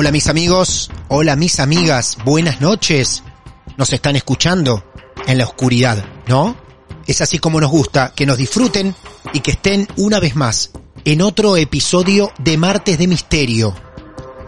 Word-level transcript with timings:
Hola 0.00 0.12
mis 0.12 0.28
amigos, 0.28 0.90
hola 1.08 1.36
mis 1.36 1.60
amigas, 1.60 2.16
buenas 2.24 2.62
noches. 2.62 3.22
Nos 3.76 3.92
están 3.92 4.16
escuchando 4.16 4.82
en 5.26 5.36
la 5.36 5.44
oscuridad, 5.44 6.02
¿no? 6.26 6.56
Es 7.06 7.20
así 7.20 7.38
como 7.38 7.60
nos 7.60 7.70
gusta, 7.70 8.14
que 8.16 8.24
nos 8.24 8.38
disfruten 8.38 8.94
y 9.34 9.40
que 9.40 9.50
estén 9.50 9.86
una 9.98 10.18
vez 10.18 10.36
más 10.36 10.70
en 11.04 11.20
otro 11.20 11.58
episodio 11.58 12.32
de 12.38 12.56
Martes 12.56 12.96
de 12.96 13.08
Misterio. 13.08 13.74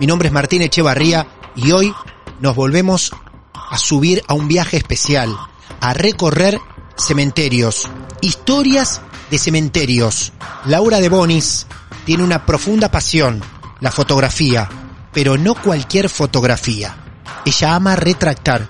Mi 0.01 0.07
nombre 0.07 0.29
es 0.29 0.33
Martín 0.33 0.63
Echevarría 0.63 1.27
y 1.55 1.71
hoy 1.73 1.93
nos 2.41 2.57
volvemos 2.57 3.13
a 3.53 3.77
subir 3.77 4.23
a 4.29 4.33
un 4.33 4.49
viaje 4.49 4.79
especial, 4.79 5.37
a 5.83 5.93
recorrer 5.93 6.59
cementerios, 6.97 7.91
historias 8.23 9.03
de 9.31 9.37
cementerios. 9.37 10.33
Laura 10.65 10.99
de 10.99 11.11
Bonis 11.11 11.67
tiene 12.07 12.25
una 12.25 12.47
profunda 12.47 12.91
pasión, 12.91 13.43
la 13.81 13.93
fotografía, 13.93 14.71
pero 15.13 15.37
no 15.37 15.55
cualquier 15.55 16.09
fotografía. 16.09 16.97
Ella 17.45 17.75
ama 17.75 17.97
retractar 17.97 18.69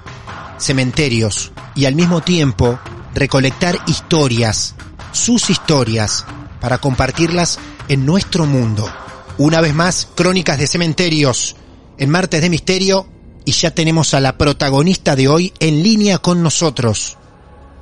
cementerios 0.59 1.53
y 1.75 1.87
al 1.87 1.95
mismo 1.95 2.21
tiempo 2.21 2.79
recolectar 3.15 3.77
historias, 3.87 4.75
sus 5.13 5.51
historias, 5.51 6.25
para 6.61 6.79
compartirlas 6.79 7.59
en 7.89 8.07
nuestro 8.07 8.47
mundo. 8.47 8.89
Una 9.39 9.61
vez 9.61 9.75
más, 9.75 10.09
Crónicas 10.15 10.59
de 10.59 10.67
Cementerios, 10.67 11.57
en 11.99 12.11
Martes 12.11 12.41
de 12.41 12.51
Misterio, 12.51 13.07
y 13.45 13.53
ya 13.53 13.73
tenemos 13.73 14.15
a 14.15 14.21
la 14.21 14.39
protagonista 14.39 15.17
de 15.17 15.29
hoy 15.29 15.53
en 15.59 15.83
línea 15.83 16.19
con 16.19 16.43
nosotros. 16.43 17.19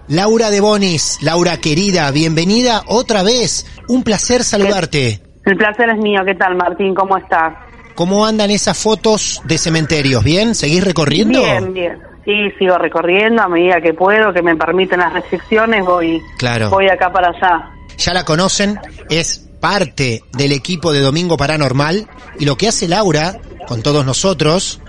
Laura 0.09 0.51
de 0.51 0.61
Bonis, 0.61 1.19
Laura 1.21 1.59
querida, 1.59 2.11
bienvenida 2.11 2.83
otra 2.87 3.23
vez. 3.23 3.67
Un 3.89 4.03
placer 4.03 4.43
saludarte. 4.43 5.23
El 5.45 5.57
placer 5.57 5.91
es 5.91 5.99
mío. 5.99 6.23
¿Qué 6.25 6.35
tal, 6.35 6.57
Martín? 6.57 6.95
¿Cómo 6.95 7.17
estás? 7.17 7.55
¿Cómo 7.95 8.25
andan 8.27 8.51
esas 8.51 8.79
fotos 8.79 9.41
de 9.45 9.59
cementerios? 9.59 10.25
¿Bien? 10.25 10.55
¿Seguís 10.55 10.85
recorriendo? 10.85 11.43
Bien, 11.43 11.73
bien. 11.73 11.99
Sí, 12.25 12.33
sigo 12.59 12.77
recorriendo 12.79 13.43
a 13.43 13.49
medida 13.49 13.81
que 13.81 13.95
puedo, 13.95 14.33
que 14.33 14.43
me 14.43 14.55
permiten 14.57 15.01
las 15.01 15.13
restricciones, 15.13 15.85
voy, 15.85 16.21
Claro. 16.39 16.71
voy 16.71 16.89
acá 16.89 17.11
para 17.13 17.29
allá. 17.29 17.71
Ya 17.97 18.13
la 18.15 18.25
conocen, 18.25 18.79
es 19.09 19.47
parte 19.61 20.23
del 20.33 20.53
equipo 20.53 20.93
de 20.93 21.01
Domingo 21.01 21.37
Paranormal 21.37 22.09
y 22.39 22.45
lo 22.45 22.57
que 22.57 22.69
hace 22.69 22.89
Laura 22.89 23.39
con 23.67 23.83
todos 23.83 24.05
nosotros 24.07 24.81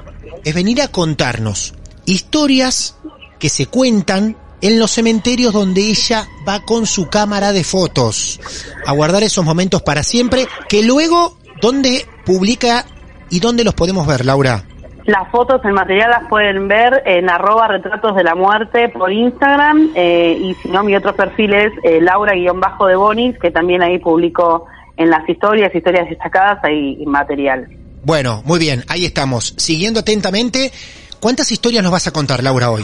es 0.43 0.53
venir 0.53 0.81
a 0.81 0.87
contarnos 0.89 1.73
historias 2.05 2.95
que 3.39 3.49
se 3.49 3.65
cuentan 3.65 4.37
en 4.61 4.79
los 4.79 4.91
cementerios 4.91 5.53
donde 5.53 5.81
ella 5.89 6.27
va 6.47 6.61
con 6.61 6.85
su 6.85 7.09
cámara 7.09 7.51
de 7.51 7.63
fotos 7.63 8.39
a 8.85 8.91
guardar 8.93 9.23
esos 9.23 9.43
momentos 9.43 9.81
para 9.81 10.03
siempre 10.03 10.47
que 10.69 10.83
luego 10.83 11.37
donde 11.61 12.05
publica 12.25 12.85
y 13.29 13.39
dónde 13.39 13.63
los 13.63 13.73
podemos 13.73 14.05
ver, 14.07 14.25
Laura. 14.25 14.63
Las 15.05 15.29
fotos, 15.31 15.61
el 15.65 15.73
material 15.73 16.11
las 16.11 16.27
pueden 16.29 16.67
ver 16.67 17.01
en 17.05 17.29
arroba 17.29 17.67
retratos 17.67 18.15
de 18.15 18.23
la 18.23 18.35
muerte 18.35 18.89
por 18.89 19.11
Instagram 19.11 19.91
eh, 19.95 20.37
y 20.39 20.53
si 20.55 20.69
no, 20.69 20.83
mi 20.83 20.95
otro 20.95 21.15
perfil 21.15 21.53
es 21.53 21.71
eh, 21.83 21.99
Laura-de 22.01 22.95
Bonis, 22.95 23.37
que 23.39 23.49
también 23.49 23.81
ahí 23.81 23.97
publico 23.97 24.67
en 24.97 25.09
las 25.09 25.27
historias, 25.27 25.73
historias 25.73 26.07
destacadas, 26.07 26.63
hay 26.63 27.03
material. 27.05 27.67
Bueno, 28.03 28.41
muy 28.45 28.59
bien, 28.59 28.83
ahí 28.89 29.05
estamos. 29.05 29.53
Siguiendo 29.57 30.01
atentamente, 30.01 30.71
¿cuántas 31.19 31.51
historias 31.51 31.83
nos 31.83 31.91
vas 31.91 32.07
a 32.07 32.11
contar, 32.11 32.43
Laura, 32.43 32.69
hoy? 32.69 32.83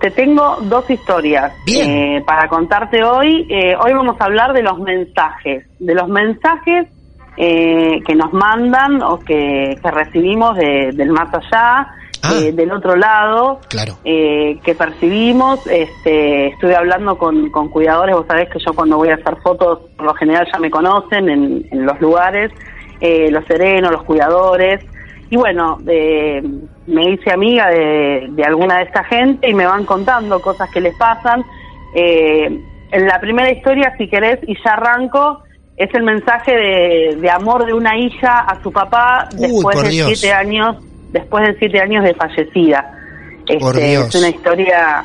Te 0.00 0.10
tengo 0.10 0.58
dos 0.62 0.88
historias 0.90 1.52
Bien. 1.64 1.88
eh, 1.88 2.24
para 2.26 2.48
contarte 2.48 3.02
hoy. 3.04 3.46
Eh, 3.48 3.74
hoy 3.76 3.92
vamos 3.92 4.16
a 4.20 4.24
hablar 4.24 4.52
de 4.52 4.62
los 4.62 4.78
mensajes, 4.80 5.66
de 5.78 5.94
los 5.94 6.08
mensajes 6.08 6.88
eh, 7.36 8.00
que 8.06 8.14
nos 8.14 8.32
mandan 8.32 9.02
o 9.02 9.18
que, 9.18 9.78
que 9.82 9.90
recibimos 9.90 10.56
de- 10.56 10.90
del 10.94 11.10
más 11.10 11.28
allá, 11.34 11.88
Ah. 12.26 12.32
eh, 12.40 12.52
del 12.52 12.72
otro 12.72 12.96
lado, 12.96 13.60
Claro. 13.68 13.98
eh, 14.04 14.58
que 14.64 14.74
percibimos. 14.74 15.66
Este, 15.66 16.46
estuve 16.48 16.74
hablando 16.74 17.18
con, 17.18 17.50
con 17.50 17.68
cuidadores, 17.68 18.16
vos 18.16 18.26
sabés 18.26 18.48
que 18.48 18.58
yo 18.64 18.72
cuando 18.72 18.96
voy 18.96 19.10
a 19.10 19.16
hacer 19.16 19.36
fotos, 19.42 19.80
por 19.96 20.06
lo 20.06 20.14
general 20.14 20.46
ya 20.50 20.58
me 20.58 20.70
conocen 20.70 21.28
en, 21.28 21.66
en 21.70 21.84
los 21.84 22.00
lugares, 22.00 22.50
eh, 23.00 23.30
los 23.30 23.44
serenos, 23.44 23.92
los 23.92 24.04
cuidadores. 24.04 24.80
Y 25.28 25.36
bueno, 25.36 25.78
eh, 25.86 26.42
me 26.86 27.10
hice 27.10 27.30
amiga 27.30 27.68
de, 27.68 28.28
de 28.30 28.44
alguna 28.44 28.76
de 28.78 28.84
esta 28.84 29.04
gente 29.04 29.50
y 29.50 29.54
me 29.54 29.66
van 29.66 29.84
contando 29.84 30.40
cosas 30.40 30.70
que 30.70 30.80
les 30.80 30.94
pasan. 30.96 31.44
Eh, 31.94 32.58
en 32.90 33.06
la 33.06 33.20
primera 33.20 33.50
historia, 33.50 33.92
si 33.98 34.08
querés, 34.08 34.38
y 34.46 34.54
ya 34.64 34.72
arranco, 34.74 35.40
es 35.76 35.92
el 35.94 36.02
mensaje 36.04 36.52
de, 36.52 37.16
de 37.20 37.30
amor 37.30 37.66
de 37.66 37.72
una 37.74 37.98
hija 37.98 38.40
a 38.40 38.62
su 38.62 38.70
papá 38.70 39.28
Uy, 39.36 39.48
después 39.48 39.82
de 39.82 39.88
Dios. 39.88 40.18
siete 40.18 40.34
años, 40.34 40.76
después 41.12 41.46
de 41.46 41.58
siete 41.58 41.80
años 41.80 42.04
de 42.04 42.14
fallecida. 42.14 42.92
Este. 43.48 43.94
Es 43.94 44.14
una 44.14 44.28
historia, 44.28 45.04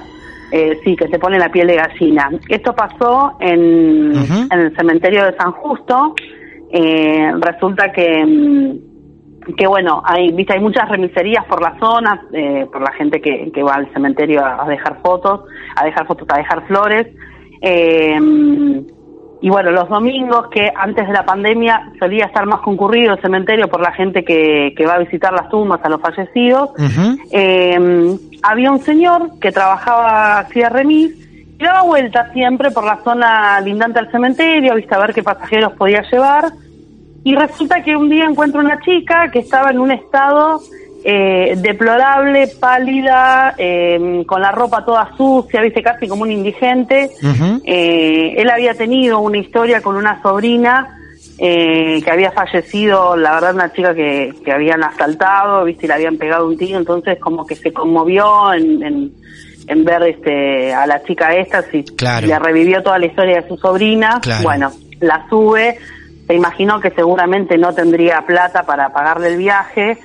eh, 0.51 0.79
sí, 0.83 0.95
que 0.95 1.07
se 1.07 1.17
pone 1.19 1.39
la 1.39 1.49
piel 1.49 1.67
de 1.67 1.75
gallina. 1.75 2.29
Esto 2.47 2.73
pasó 2.73 3.35
en, 3.39 4.13
en 4.51 4.59
el 4.59 4.75
cementerio 4.75 5.25
de 5.25 5.35
San 5.37 5.51
Justo. 5.53 6.13
Eh, 6.71 7.31
resulta 7.41 7.91
que, 7.91 8.23
mm, 8.25 9.55
que 9.55 9.65
bueno, 9.67 10.03
hay, 10.05 10.31
viste, 10.31 10.53
hay 10.53 10.59
muchas 10.59 10.87
remiserías 10.87 11.43
por 11.45 11.61
la 11.63 11.77
zona, 11.79 12.21
eh, 12.31 12.67
por 12.71 12.81
la 12.81 12.91
gente 12.91 13.19
que, 13.19 13.51
que 13.51 13.63
va 13.63 13.73
al 13.73 13.91
cementerio 13.91 14.45
a, 14.45 14.63
a 14.63 14.67
dejar 14.69 15.01
fotos, 15.01 15.41
a 15.75 15.83
dejar 15.83 16.05
fotos, 16.05 16.27
a 16.31 16.37
dejar 16.37 16.67
flores. 16.67 17.07
Eh, 17.61 18.17
y 19.41 19.49
bueno, 19.49 19.71
los 19.71 19.87
domingos, 19.87 20.47
que 20.49 20.71
antes 20.75 21.07
de 21.07 21.13
la 21.13 21.25
pandemia 21.25 21.93
solía 21.97 22.25
estar 22.25 22.45
más 22.45 22.59
concurrido 22.59 23.13
el 23.13 23.21
cementerio 23.21 23.69
por 23.69 23.79
la 23.79 23.93
gente 23.93 24.23
que, 24.25 24.73
que 24.75 24.85
va 24.85 24.95
a 24.95 24.99
visitar 24.99 25.31
las 25.31 25.49
tumbas 25.49 25.79
a 25.83 25.89
los 25.89 26.01
fallecidos, 26.01 26.71
eh, 27.31 28.17
había 28.43 28.71
un 28.71 28.81
señor 28.81 29.39
que 29.39 29.51
trabajaba 29.51 30.39
hacía 30.39 30.69
remis 30.69 31.11
y 31.57 31.63
daba 31.63 31.83
vueltas 31.83 32.33
siempre 32.33 32.71
por 32.71 32.83
la 32.83 32.97
zona 33.03 33.61
lindante 33.61 33.99
al 33.99 34.11
cementerio, 34.11 34.75
viste 34.75 34.93
a 34.93 34.99
ver 34.99 35.13
qué 35.13 35.23
pasajeros 35.23 35.73
podía 35.73 36.03
llevar. 36.09 36.51
Y 37.23 37.35
resulta 37.35 37.83
que 37.83 37.95
un 37.95 38.09
día 38.09 38.25
encuentro 38.25 38.61
una 38.61 38.79
chica 38.81 39.29
que 39.31 39.39
estaba 39.39 39.71
en 39.71 39.79
un 39.79 39.91
estado 39.91 40.61
eh, 41.03 41.55
deplorable, 41.57 42.47
pálida, 42.59 43.55
eh, 43.57 44.23
con 44.25 44.41
la 44.41 44.51
ropa 44.51 44.83
toda 44.83 45.11
sucia, 45.15 45.61
viste, 45.61 45.81
casi 45.81 46.07
como 46.07 46.23
un 46.23 46.31
indigente. 46.31 47.09
Eh, 47.65 48.33
él 48.37 48.49
había 48.49 48.73
tenido 48.73 49.19
una 49.19 49.37
historia 49.37 49.81
con 49.81 49.95
una 49.95 50.21
sobrina 50.21 50.95
eh, 51.37 52.01
que 52.03 52.11
había 52.11 52.31
fallecido, 52.31 53.15
la 53.15 53.33
verdad, 53.35 53.55
una 53.55 53.71
chica 53.71 53.93
que, 53.95 54.33
que 54.43 54.51
habían 54.51 54.83
asaltado, 54.83 55.63
viste, 55.63 55.85
y 55.85 55.87
le 55.87 55.93
habían 55.93 56.17
pegado 56.17 56.47
un 56.47 56.57
tiro, 56.57 56.77
entonces 56.77 57.17
como 57.19 57.45
que 57.47 57.55
se 57.55 57.71
conmovió 57.71 58.53
en, 58.53 58.83
en, 58.83 59.11
en 59.67 59.85
ver 59.85 60.03
este 60.03 60.73
a 60.73 60.85
la 60.85 61.01
chica 61.03 61.33
esta, 61.35 61.61
si 61.61 61.83
Claro. 61.83 62.27
le 62.27 62.37
revivió 62.39 62.83
toda 62.83 62.97
la 62.99 63.05
historia 63.05 63.41
de 63.41 63.47
su 63.47 63.55
sobrina, 63.57 64.19
Claro. 64.21 64.43
bueno, 64.43 64.71
la 64.99 65.25
sube, 65.29 65.77
se 66.27 66.35
imaginó 66.35 66.79
que 66.81 66.91
seguramente 66.91 67.57
no 67.57 67.73
tendría 67.73 68.21
plata 68.27 68.63
para 68.63 68.89
pagarle 68.91 69.29
el 69.29 69.37
viaje, 69.37 69.97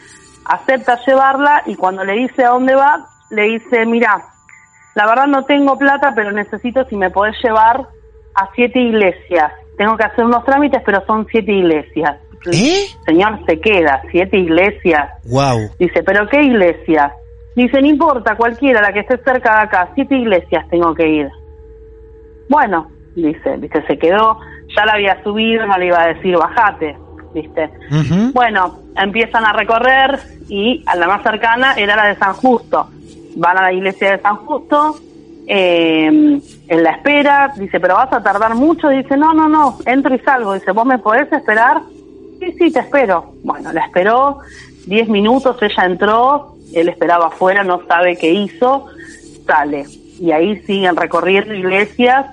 acepta 0.45 0.99
llevarla 1.07 1.63
y 1.67 1.75
cuando 1.75 2.05
le 2.05 2.15
dice 2.15 2.45
a 2.45 2.51
dónde 2.51 2.75
va, 2.75 3.07
le 3.31 3.43
dice, 3.45 3.87
mira, 3.87 4.23
la 4.95 5.07
verdad 5.07 5.27
no 5.27 5.45
tengo 5.45 5.77
plata, 5.77 6.13
pero 6.15 6.31
necesito 6.33 6.85
si 6.85 6.97
me 6.97 7.11
podés 7.11 7.37
llevar 7.43 7.87
a 8.35 8.51
siete 8.55 8.81
iglesias. 8.81 9.53
Tengo 9.77 9.97
que 9.97 10.05
hacer 10.05 10.25
unos 10.25 10.45
trámites, 10.45 10.83
pero 10.85 11.05
son 11.07 11.27
siete 11.31 11.53
iglesias. 11.53 12.17
¿Eh? 12.53 12.87
Señor, 13.07 13.41
se 13.47 13.59
queda, 13.61 14.03
siete 14.11 14.39
iglesias. 14.39 15.11
Wow. 15.25 15.71
Dice, 15.79 16.03
¿pero 16.03 16.29
qué 16.29 16.43
iglesias? 16.43 17.13
Dice, 17.57 17.81
no 17.81 17.89
importa, 17.89 18.37
cualquiera, 18.37 18.83
la 18.83 18.93
que 18.93 19.01
esté 19.01 19.17
cerca 19.19 19.57
de 19.57 19.63
acá, 19.63 19.89
siete 19.95 20.17
iglesias 20.17 20.69
tengo 20.69 20.95
que 20.95 21.09
ir. 21.09 21.29
Bueno, 22.49 22.89
dice, 23.15 23.57
viste, 23.57 23.85
se 23.87 23.99
quedó, 23.99 24.39
ya 24.77 24.85
la 24.85 24.95
había 24.95 25.23
subido, 25.23 25.67
no 25.67 25.79
le 25.79 25.87
iba 25.87 26.03
a 26.03 26.09
decir, 26.09 26.37
bajate, 26.37 26.97
viste. 27.33 27.71
Bueno, 28.33 28.84
empiezan 28.97 29.45
a 29.45 29.53
recorrer 29.53 30.21
y 30.49 30.83
a 30.87 30.97
la 30.97 31.07
más 31.07 31.23
cercana 31.23 31.75
era 31.75 31.97
la 31.97 32.07
de 32.07 32.17
San 32.17 32.35
Justo. 32.35 32.89
Van 33.37 33.59
a 33.59 33.63
la 33.63 33.73
iglesia 33.73 34.13
de 34.13 34.23
San 34.23 34.37
Justo, 34.37 34.97
eh, 35.47 36.07
en 36.07 36.83
la 36.83 36.91
espera, 36.91 37.53
dice, 37.57 37.81
pero 37.81 37.95
vas 37.95 38.13
a 38.13 38.23
tardar 38.23 38.55
mucho, 38.55 38.89
dice, 38.89 39.17
no, 39.17 39.35
no, 39.35 39.49
no, 39.49 39.79
entro 39.85 40.15
y 40.15 40.19
salgo, 40.21 40.55
dice, 40.55 40.71
¿vos 40.71 40.87
me 40.87 40.99
podés 40.99 41.31
esperar? 41.33 41.83
Sí, 42.41 42.53
sí, 42.59 42.71
te 42.71 42.81
espero. 42.81 43.33
Bueno, 43.43 43.73
la 43.73 43.85
esperó, 43.85 44.39
diez 44.87 45.09
minutos, 45.09 45.57
ella 45.61 45.85
entró, 45.85 46.55
él 46.73 46.89
esperaba 46.89 47.27
afuera, 47.27 47.65
no 47.65 47.83
sabe 47.87 48.17
qué 48.17 48.33
hizo, 48.33 48.87
sale. 49.47 49.87
Y 50.19 50.31
ahí 50.31 50.57
siguen 50.63 50.97
recorriendo 50.97 51.55
iglesias, 51.55 52.27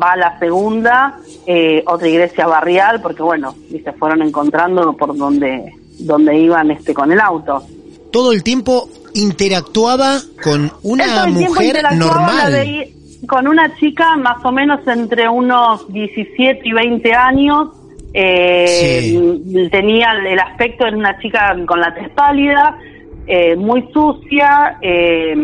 va 0.00 0.12
a 0.12 0.16
la 0.16 0.38
segunda, 0.38 1.18
eh, 1.46 1.82
otra 1.86 2.08
iglesia 2.08 2.46
barrial, 2.46 3.00
porque 3.00 3.22
bueno, 3.22 3.54
se 3.70 3.92
fueron 3.92 4.22
encontrando 4.22 4.92
por 4.94 5.16
donde, 5.16 5.72
donde 5.98 6.36
iban 6.38 6.70
este 6.70 6.94
con 6.94 7.12
el 7.12 7.20
auto. 7.20 7.62
Todo 8.10 8.32
el 8.32 8.42
tiempo 8.42 8.88
interactuaba 9.14 10.18
con 10.42 10.72
una 10.82 11.04
todo 11.06 11.24
el 11.26 11.34
tiempo 11.36 11.54
mujer 11.54 11.82
normal. 11.94 12.52
veía 12.52 12.86
con 13.26 13.48
una 13.48 13.76
chica 13.76 14.16
más 14.16 14.44
o 14.44 14.52
menos 14.52 14.80
entre 14.86 15.28
unos 15.28 15.92
17 15.92 16.60
y 16.64 16.72
20 16.72 17.12
años. 17.12 17.68
eh, 18.14 19.68
Tenía 19.70 20.12
el 20.12 20.26
el 20.26 20.38
aspecto 20.38 20.84
de 20.84 20.96
una 20.96 21.18
chica 21.20 21.54
con 21.66 21.80
la 21.80 21.94
tez 21.94 22.08
pálida, 22.10 22.78
eh, 23.26 23.56
muy 23.56 23.84
sucia, 23.92 24.78
eh, 24.80 25.34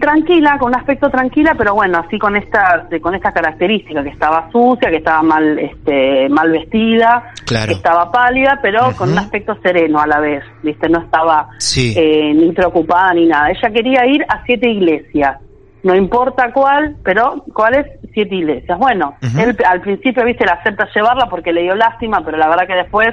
tranquila, 0.00 0.56
con 0.58 0.68
un 0.68 0.76
aspecto 0.76 1.08
tranquila, 1.10 1.54
pero 1.56 1.74
bueno, 1.74 1.98
así 1.98 2.18
con 2.18 2.36
esta 2.36 2.86
con 3.00 3.14
esta 3.14 3.32
característica 3.32 4.02
que 4.02 4.10
estaba 4.10 4.50
sucia, 4.50 4.90
que 4.90 4.96
estaba 4.96 5.22
mal 5.22 5.58
este 5.58 6.28
mal 6.28 6.50
vestida, 6.50 7.32
Claro. 7.46 7.68
que 7.68 7.74
estaba 7.74 8.10
pálida, 8.10 8.58
pero 8.62 8.92
con 8.96 9.10
un 9.12 9.18
aspecto 9.18 9.56
sereno 9.62 10.00
a 10.00 10.06
la 10.06 10.20
vez, 10.20 10.42
¿viste? 10.62 10.88
No 10.88 11.00
estaba 11.00 11.48
Sí. 11.58 11.94
eh, 11.96 12.32
ni 12.34 12.52
preocupada 12.52 13.12
ni 13.14 13.26
nada. 13.26 13.50
Ella 13.50 13.70
quería 13.72 14.06
ir 14.06 14.22
a 14.28 14.42
siete 14.44 14.68
iglesias, 14.70 15.38
no 15.82 15.94
importa 15.94 16.52
cuál, 16.52 16.96
pero 17.04 17.44
cuáles 17.52 17.86
siete 18.12 18.34
iglesias. 18.34 18.78
Bueno, 18.78 19.16
él 19.38 19.56
al 19.68 19.80
principio, 19.80 20.24
viste, 20.24 20.44
la 20.46 20.52
acepta 20.54 20.88
llevarla 20.94 21.26
porque 21.28 21.52
le 21.52 21.62
dio 21.62 21.74
lástima, 21.74 22.22
pero 22.24 22.36
la 22.38 22.48
verdad 22.48 22.66
que 22.66 22.74
después, 22.74 23.08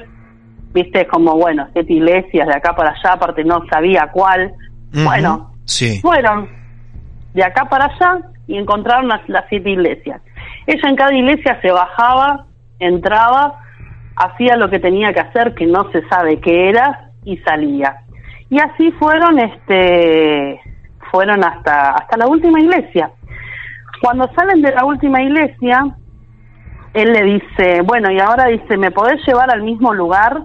viste, 0.73 1.01
es 1.01 1.07
como, 1.07 1.35
bueno, 1.35 1.67
siete 1.73 1.93
iglesias 1.93 2.47
de 2.47 2.55
acá 2.55 2.73
para 2.75 2.91
allá, 2.91 3.13
aparte 3.13 3.43
no 3.43 3.63
sabía 3.69 4.09
cuál. 4.13 4.53
Bueno, 4.93 5.51
Sí. 5.65 5.99
fueron 6.01 6.49
de 7.33 7.43
acá 7.43 7.65
para 7.65 7.85
allá 7.85 8.19
y 8.47 8.57
encontraron 8.57 9.07
las, 9.07 9.21
siete 9.49 9.69
iglesias. 9.69 10.21
Ella 10.67 10.89
en 10.89 10.95
cada 10.95 11.13
iglesia 11.13 11.59
se 11.61 11.71
bajaba, 11.71 12.45
entraba, 12.79 13.59
hacía 14.15 14.55
lo 14.57 14.69
que 14.69 14.79
tenía 14.79 15.13
que 15.13 15.21
hacer, 15.21 15.53
que 15.55 15.65
no 15.65 15.89
se 15.91 16.07
sabe 16.09 16.39
qué 16.39 16.69
era, 16.69 17.11
y 17.23 17.37
salía. 17.37 17.97
Y 18.49 18.59
así 18.59 18.91
fueron, 18.93 19.39
este, 19.39 20.59
fueron 21.11 21.43
hasta, 21.43 21.93
hasta 21.93 22.17
la 22.17 22.27
última 22.27 22.59
iglesia. 22.59 23.11
Cuando 24.01 24.29
salen 24.33 24.61
de 24.61 24.71
la 24.71 24.83
última 24.83 25.21
iglesia, 25.21 25.85
él 26.93 27.13
le 27.13 27.23
dice, 27.23 27.81
bueno, 27.83 28.11
y 28.11 28.19
ahora 28.19 28.47
dice, 28.47 28.77
¿me 28.77 28.91
podés 28.91 29.25
llevar 29.25 29.51
al 29.51 29.61
mismo 29.63 29.93
lugar, 29.93 30.41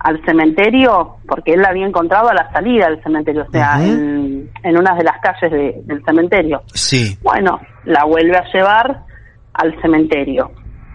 al 0.00 0.20
cementerio? 0.24 1.16
Porque 1.28 1.52
él 1.52 1.60
la 1.62 1.68
había 1.68 1.86
encontrado 1.86 2.28
a 2.30 2.34
la 2.34 2.50
salida 2.52 2.88
del 2.88 3.02
cementerio, 3.02 3.44
o 3.48 3.50
sea, 3.50 3.82
en, 3.84 4.50
en 4.62 4.76
una 4.78 4.94
de 4.96 5.04
las 5.04 5.18
calles 5.20 5.50
de- 5.52 5.80
del 5.84 6.02
cementerio. 6.04 6.62
Sí. 6.74 7.16
Bueno, 7.22 7.60
la 7.84 8.04
vuelve 8.04 8.36
a 8.36 8.44
llevar 8.52 9.04
al 9.54 9.80
cementerio. 9.82 10.50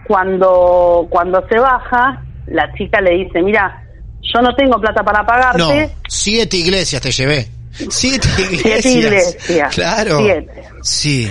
Cuando, 0.06 1.06
cuando 1.10 1.44
se 1.48 1.58
baja, 1.58 2.22
la 2.46 2.72
chica 2.74 3.00
le 3.00 3.24
dice, 3.24 3.42
mira, 3.42 3.82
yo 4.22 4.40
no 4.40 4.54
tengo 4.54 4.80
plata 4.80 5.02
para 5.02 5.20
No, 5.20 5.26
pagarte. 5.26 5.90
siete 6.08 6.56
iglesias 6.56 7.02
te 7.02 7.10
llevé. 7.10 7.46
Siete 7.72 8.26
iglesias. 8.50 8.82
Siete 8.82 8.98
iglesias. 8.98 9.74
Claro. 9.74 10.18
Siete. 10.18 10.62
Sí. 10.82 11.30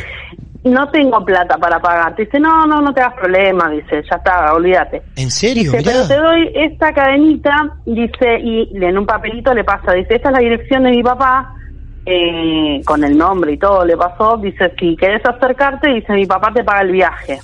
No 0.66 0.90
tengo 0.90 1.24
plata 1.24 1.58
para 1.60 1.80
pagarte. 1.80 2.26
Dice, 2.26 2.40
no, 2.40 2.66
no, 2.66 2.82
no 2.82 2.92
te 2.92 3.00
hagas 3.00 3.14
problema. 3.14 3.70
Dice, 3.70 4.02
ya 4.10 4.18
está, 4.18 4.52
olvídate. 4.52 5.04
¿En 5.16 5.30
serio? 5.30 5.72
Dice, 5.72 5.84
pero 5.86 6.08
te 6.08 6.18
doy 6.18 6.52
esta 6.56 6.92
cadenita, 6.92 7.76
dice, 7.86 8.40
y 8.42 8.70
en 8.84 8.98
un 8.98 9.06
papelito 9.06 9.54
le 9.54 9.64
pasa, 9.64 9.94
dice, 9.94 10.16
esta 10.16 10.30
es 10.30 10.34
la 10.34 10.40
dirección 10.40 10.84
de 10.84 10.90
mi 10.90 11.04
papá, 11.04 11.54
eh, 12.04 12.82
con 12.84 13.04
el 13.04 13.16
nombre 13.16 13.54
y 13.54 13.58
todo 13.58 13.86
le 13.86 13.96
pasó, 13.96 14.38
dice, 14.38 14.74
si 14.80 14.96
querés 14.98 15.22
acercarte, 15.24 15.88
dice, 15.90 16.14
mi 16.14 16.26
papá 16.26 16.52
te 16.52 16.64
paga 16.64 16.82
el 16.82 16.92
viaje. 16.92 17.42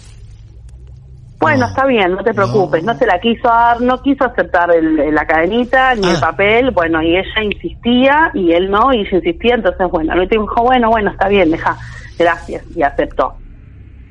Bueno, 1.39 1.61
No, 1.61 1.67
está 1.67 1.85
bien, 1.87 2.11
no 2.11 2.23
te 2.23 2.33
preocupes, 2.33 2.83
no. 2.83 2.93
no, 2.93 2.99
se 2.99 3.05
la 3.07 3.19
quiso 3.19 3.47
dar, 3.47 3.81
no 3.81 4.01
quiso 4.01 4.25
aceptar 4.25 4.75
el- 4.75 5.13
la 5.13 5.25
cadenita 5.25 5.95
ni 5.95 6.07
el 6.09 6.17
Ah. 6.17 6.21
papel, 6.21 6.69
bueno, 6.71 7.01
y 7.01 7.17
ella 7.17 7.41
insistía 7.43 8.29
y 8.35 8.51
él 8.51 8.69
no, 8.69 8.93
y 8.93 9.01
ella 9.01 9.17
insistía, 9.17 9.55
entonces, 9.55 9.87
bueno, 9.89 10.13
último 10.19 10.43
dijo, 10.43 10.63
bueno, 10.63 10.89
bueno, 10.89 11.09
está 11.11 11.27
bien, 11.29 11.49
deja, 11.49 11.77
gracias, 12.17 12.63
y 12.75 12.83
aceptó. 12.83 13.35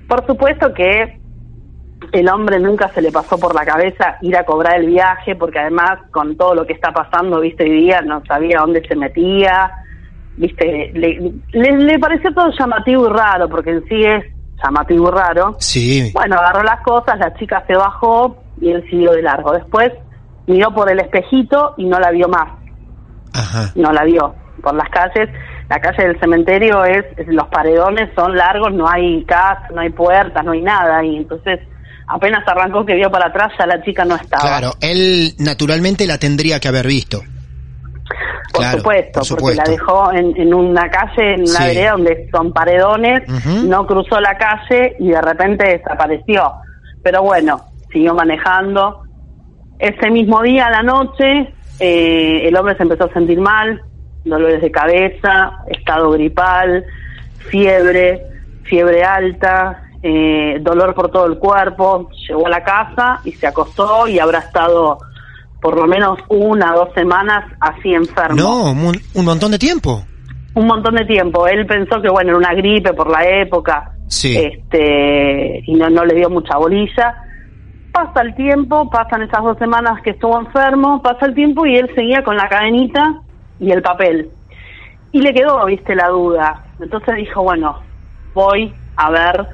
Por 0.09 0.27
supuesto 0.27 0.73
que 0.75 1.21
el 2.13 2.29
hombre 2.29 2.59
nunca 2.59 2.89
se 2.89 3.03
le 3.03 3.13
pasó 3.13 3.39
por 3.39 3.55
la 3.55 3.65
cabeza 3.65 4.17
ir 4.23 4.37
a 4.37 4.45
cobrar 4.45 4.81
el 4.81 4.87
viaje, 4.87 5.37
porque 5.37 5.59
además 5.59 5.99
con 6.11 6.37
todo 6.37 6.55
lo 6.55 6.67
que 6.67 6.73
está 6.73 6.93
pasando, 6.93 7.41
viste, 7.41 7.65
hoy 7.65 7.83
día 7.83 8.01
no 8.03 8.23
sabía 8.27 8.61
dónde 8.61 8.83
se 8.87 8.97
metía, 8.97 9.71
viste, 10.37 10.91
le, 10.95 11.33
le, 11.53 11.77
le 11.77 11.99
pareció 11.99 12.33
todo 12.33 12.51
llamativo 12.59 13.07
y 13.07 13.13
raro, 13.13 13.49
porque 13.49 13.71
en 13.71 13.85
sí 13.85 14.03
es 14.03 14.25
llamativo 14.63 15.09
y 15.09 15.13
raro. 15.13 15.57
Sí. 15.59 16.11
Bueno, 16.13 16.37
agarró 16.37 16.63
las 16.63 16.81
cosas, 16.83 17.19
la 17.19 17.33
chica 17.35 17.63
se 17.67 17.77
bajó 17.77 18.43
y 18.61 18.71
él 18.71 18.83
siguió 18.91 19.13
de 19.13 19.23
largo. 19.23 19.53
Después 19.53 19.93
miró 20.47 20.73
por 20.75 20.91
el 20.91 21.01
espejito 21.01 21.75
y 21.77 21.85
no 21.85 21.99
la 22.01 22.11
vio 22.11 22.29
más, 22.29 22.51
Ajá. 23.35 23.73
no 23.75 23.93
la 23.93 24.05
vio. 24.05 24.35
Por 24.63 24.75
las 24.75 24.89
calles, 24.91 25.31
la 25.71 25.81
calle 25.81 26.09
del 26.09 26.21
cementerio 26.21 26.85
es, 26.85 27.05
es- 27.17 27.29
los 27.29 27.47
paredones 27.49 28.11
son 28.15 28.37
largos, 28.37 28.73
no 28.75 28.87
hay 28.89 29.25
casa, 29.25 29.69
no 29.75 29.81
hay 29.81 29.91
puertas, 29.91 30.45
no 30.45 30.51
hay 30.53 30.61
nada. 30.63 31.03
Y 31.05 31.17
entonces 31.17 31.61
apenas 32.09 32.43
arrancó 32.47 32.85
que 32.85 32.95
vio 32.97 33.11
para 33.11 33.29
atrás, 33.29 33.53
ya 33.59 33.67
la 33.67 33.83
chica 33.83 34.05
no 34.05 34.17
estaba. 34.17 34.43
Claro, 34.43 34.73
él 34.81 35.33
naturalmente 35.39 36.07
la 36.07 36.19
tendría 36.19 36.59
que 36.61 36.69
haber 36.69 36.87
visto. 36.87 37.21
Por 38.53 38.63
Claro, 38.63 38.79
supuesto, 38.79 39.21
por 39.21 39.29
porque 39.39 39.55
la 39.55 39.65
supuesto. 39.65 39.71
dejó 39.71 40.13
en, 40.13 40.37
en 40.37 40.53
una 40.53 40.91
calle, 40.91 41.35
en 41.35 41.41
una 41.43 41.47
Sí. 41.61 41.65
vereda 41.67 41.93
donde 41.93 42.29
son 42.33 42.53
paredones, 42.53 43.23
no 43.65 43.87
cruzó 43.87 44.21
la 44.21 44.37
calle 44.37 44.97
y 44.99 45.11
de 45.11 45.21
repente 45.23 45.79
desapareció. 45.79 46.53
Pero 47.05 47.23
bueno, 47.23 47.61
siguió 47.93 48.13
manejando. 48.13 49.03
Ese 49.79 50.11
mismo 50.11 50.43
día, 50.43 50.67
a 50.67 50.71
la 50.71 50.83
noche, 50.83 51.55
eh, 51.79 52.49
el 52.49 52.57
hombre 52.57 52.77
se 52.77 52.83
empezó 52.83 53.05
a 53.05 53.13
sentir 53.13 53.39
mal, 53.41 53.81
dolores 54.25 54.61
de 54.61 54.71
cabeza, 54.71 55.53
estado 55.69 56.11
gripal, 56.11 56.85
fiebre, 57.51 58.23
fiebre 58.65 59.03
alta, 59.03 59.83
eh, 60.03 60.59
dolor 60.61 60.95
por 60.95 61.11
todo 61.11 61.27
el 61.27 61.39
cuerpo. 61.39 62.09
Llegó 62.29 62.47
a 62.47 62.51
la 62.51 62.65
casa 62.65 63.21
y 63.25 63.33
se 63.33 63.47
acostó 63.47 64.07
y 64.07 64.19
habrá 64.19 64.41
estado 64.41 64.99
por 65.61 65.77
lo 65.77 65.87
menos 65.87 66.19
una 66.29 66.75
o 66.75 66.87
dos 66.87 66.95
semanas 66.95 67.45
así 67.61 67.93
enfermo. 67.93 68.37
No, 68.37 68.71
un, 68.73 68.97
un 69.15 69.25
montón 69.25 69.51
de 69.51 69.59
tiempo. 69.59 70.05
Un 70.55 70.67
montón 70.67 70.95
de 70.95 71.05
tiempo. 71.05 71.47
Él 71.47 71.67
pensó 71.67 72.01
que 72.01 72.09
bueno, 72.09 72.31
era 72.31 72.39
una 72.39 72.55
gripe 72.55 72.93
por 72.95 73.11
la 73.11 73.25
época. 73.25 73.93
Sí. 74.09 74.37
Este, 74.37 75.63
y 75.67 75.75
no, 75.75 75.89
no 75.91 76.05
le 76.05 76.15
dio 76.15 76.31
mucha 76.31 76.57
bolilla. 76.57 77.15
Pasa 77.93 78.23
el 78.23 78.35
tiempo, 78.35 78.89
pasan 78.89 79.23
esas 79.23 79.43
dos 79.43 79.59
semanas 79.59 80.01
que 80.03 80.11
estuvo 80.11 80.39
enfermo, 80.39 81.03
pasa 81.03 81.27
el 81.27 81.35
tiempo 81.35 81.67
y 81.67 81.77
él 81.77 81.91
seguía 81.95 82.23
con 82.23 82.37
la 82.37 82.49
cadenita 82.49 83.21
y 83.61 83.71
el 83.71 83.83
papel. 83.83 84.31
Y 85.13 85.21
le 85.23 85.33
quedó, 85.35 85.65
viste, 85.67 85.95
la 85.95 86.09
duda. 86.09 86.65
Entonces 86.81 87.17
dijo, 87.17 87.43
bueno, 87.43 87.81
voy 88.35 88.75
a 88.97 89.11
ver, 89.11 89.47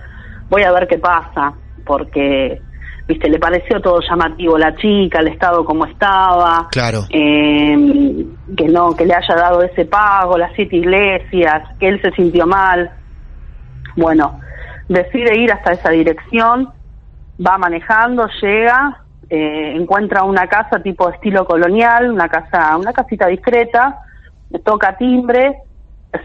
voy 0.49 0.63
a 0.63 0.73
ver 0.73 0.87
qué 0.87 0.99
pasa, 0.99 1.55
porque 1.85 2.61
viste, 3.09 3.29
le 3.29 3.39
pareció 3.39 3.81
todo 3.81 4.01
llamativo 4.01 4.59
la 4.59 4.75
chica, 4.77 5.21
el 5.21 5.29
estado 5.29 5.65
como 5.65 5.87
estaba, 5.87 6.69
Claro. 6.71 7.05
eh, 7.11 8.27
que 8.57 8.65
no, 8.69 8.95
que 8.97 9.07
le 9.07 9.15
haya 9.15 9.35
dado 9.35 9.63
ese 9.63 9.85
pago, 9.87 10.37
las 10.37 10.53
siete 10.55 10.77
iglesias, 10.77 11.63
que 11.79 11.89
él 11.89 12.01
se 12.03 12.11
sintió 12.13 12.47
mal. 12.47 12.91
Bueno, 13.97 14.41
decide 14.89 15.39
ir 15.39 15.53
hasta 15.53 15.73
esa 15.73 15.91
dirección, 15.91 16.69
va 17.45 17.59
manejando, 17.59 18.29
llega, 18.43 19.05
eh, 19.29 19.73
encuentra 19.75 20.23
una 20.23 20.47
casa 20.47 20.83
tipo 20.83 21.09
estilo 21.09 21.45
colonial, 21.45 22.11
una 22.11 22.29
casa, 22.29 22.77
una 22.77 22.93
casita 22.93 23.27
discreta, 23.27 24.01
toca 24.65 24.97
timbre, 24.97 25.63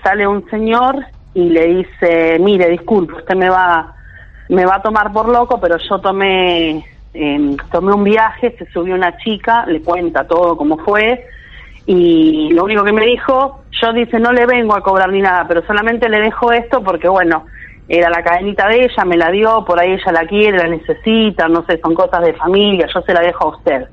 sale 0.04 0.28
un 0.28 0.48
señor 0.50 1.06
y 1.34 1.50
le 1.50 1.68
dice, 1.68 2.38
mire, 2.40 2.70
disculpe, 2.70 3.14
usted 3.14 3.36
me 3.36 3.50
va, 3.50 3.94
me 4.50 4.66
va 4.66 4.76
a 4.76 4.82
tomar 4.82 5.12
por 5.12 5.30
loco, 5.30 5.60
pero 5.60 5.78
yo 5.78 6.00
tomé, 6.00 6.86
eh, 7.14 7.58
tomé 7.72 7.94
un 7.94 8.04
viaje, 8.04 8.56
se 8.58 8.66
subió 8.68 8.96
una 8.96 9.18
chica, 9.18 9.66
le 9.66 9.82
cuenta 9.82 10.28
todo 10.28 10.58
cómo 10.58 10.78
fue, 10.78 11.26
y 11.86 12.50
lo 12.52 12.66
único 12.66 12.84
que 12.84 12.94
me 12.94 13.06
dijo, 13.06 13.64
yo 13.82 13.94
dice, 13.94 14.20
no 14.20 14.32
le 14.32 14.46
vengo 14.46 14.76
a 14.76 14.84
cobrar 14.84 15.12
ni 15.12 15.22
nada, 15.22 15.48
pero 15.48 15.66
solamente 15.66 16.10
le 16.10 16.20
dejo 16.20 16.52
esto 16.52 16.84
porque, 16.84 17.08
bueno, 17.08 17.46
era 17.94 18.10
la 18.10 18.24
cadenita 18.24 18.70
de 18.70 18.86
ella, 18.86 19.04
me 19.06 19.18
la 19.18 19.30
dio, 19.30 19.66
por 19.66 19.78
ahí 19.78 19.92
ella 19.92 20.14
la 20.14 20.26
quiere, 20.26 20.58
la 20.58 20.70
necesita, 20.70 21.50
no 21.50 21.66
sé, 21.66 21.78
son 21.84 21.94
cosas 21.94 22.22
de 22.24 22.34
familia, 22.36 22.88
yo 22.94 23.02
se 23.02 23.14
la 23.14 23.20
dejo 23.20 23.44
a 23.44 23.58
usted. 23.58 23.86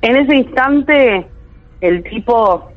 En 0.00 0.16
ese 0.16 0.36
instante, 0.36 1.26
el 1.80 2.04
tipo, 2.04 2.70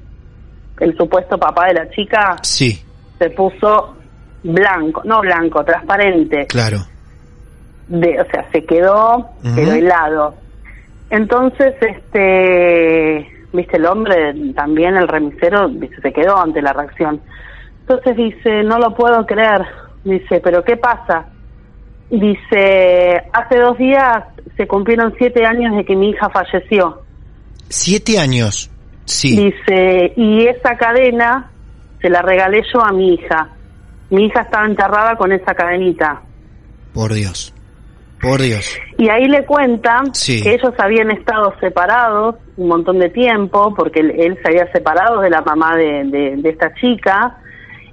el 0.79 0.97
supuesto 0.97 1.38
papá 1.38 1.67
de 1.67 1.73
la 1.75 1.89
chica, 1.91 2.38
Sí, 2.41 2.83
se 3.19 3.29
puso 3.29 3.95
blanco, 4.41 5.03
no 5.05 5.21
blanco, 5.21 5.63
transparente, 5.63 6.47
claro. 6.47 6.79
de, 7.89 8.21
o 8.21 8.25
sea, 8.25 8.49
se 8.51 8.65
quedó, 8.65 9.29
helado. 9.55 10.33
Entonces, 11.11 11.75
este, 11.79 13.29
viste, 13.53 13.77
el 13.77 13.85
hombre, 13.85 14.33
también 14.55 14.97
el 14.97 15.07
remisero, 15.07 15.69
se 16.01 16.11
quedó 16.11 16.39
ante 16.39 16.59
la 16.59 16.73
reacción. 16.73 17.21
Entonces 17.89 18.15
dice, 18.17 18.63
no 18.63 18.77
lo 18.77 18.93
puedo 18.93 19.25
creer. 19.25 19.62
Dice, 20.03 20.39
pero 20.43 20.63
¿qué 20.63 20.77
pasa? 20.77 21.25
Dice, 22.12 23.22
hace 23.34 23.60
dos 23.60 23.77
días 23.79 24.24
se 24.55 24.67
cumplieron 24.67 25.13
siete 25.17 25.43
años 25.46 25.75
de 25.75 25.84
que 25.84 25.96
mi 25.96 26.12
hija 26.12 26.29
falleció. 26.29 27.01
Siete 27.67 28.19
años. 28.19 28.69
Sí. 29.05 29.36
Dice, 29.43 30.13
y 30.15 30.46
esa 30.46 30.77
cadena 30.77 31.50
se 32.00 32.10
la 32.10 32.22
regalé 32.22 32.62
yo 32.72 32.79
a 32.86 32.91
mi 32.91 33.15
hija. 33.15 33.50
Mi 34.12 34.25
hija 34.25 34.41
estaba 34.41 34.67
enterrada 34.67 35.15
con 35.15 35.31
esa 35.31 35.53
cadenita. 35.55 36.22
Por 36.93 37.13
Dios. 37.13 37.53
Por 38.22 38.39
Dios. 38.41 38.77
Y 38.98 39.10
ahí 39.10 39.27
le 39.27 39.46
cuentan 39.46 40.13
Sí. 40.13 40.43
que 40.43 40.53
ellos 40.53 40.74
habían 40.77 41.10
estado 41.12 41.53
separados 41.60 42.36
un 42.58 42.67
montón 42.67 43.00
de 43.00 43.10
tiempo, 43.10 43.74
porque 43.75 44.01
él, 44.01 44.12
él 44.17 44.38
se 44.43 44.50
había 44.50 44.72
separado 44.74 45.22
de 45.22 45.29
la 45.31 45.41
mamá 45.41 45.75
de, 45.75 46.03
de- 46.05 46.36
de 46.38 46.50
esta 46.50 46.72
chica, 46.75 47.38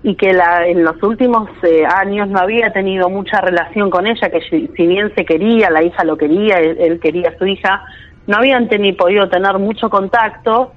y 0.08 0.14
que 0.14 0.32
la, 0.32 0.64
en 0.68 0.84
los 0.84 1.02
últimos 1.02 1.50
eh, 1.64 1.82
años 1.84 2.28
no 2.28 2.38
había 2.38 2.72
tenido 2.72 3.08
mucha 3.10 3.40
relación 3.40 3.90
con 3.90 4.06
ella, 4.06 4.30
que 4.30 4.40
si, 4.48 4.86
bien 4.86 5.12
se 5.16 5.24
quería, 5.24 5.68
la 5.68 5.82
hija 5.82 6.04
lo 6.04 6.16
quería, 6.16 6.58
él, 6.58 7.00
quería 7.00 7.30
a 7.30 7.38
su 7.38 7.44
hija, 7.44 7.82
no 8.28 8.36
habían 8.36 8.68
teni- 8.68 8.96
podido 8.96 9.28
tener 9.28 9.58
mucho 9.58 9.90
contacto, 9.90 10.72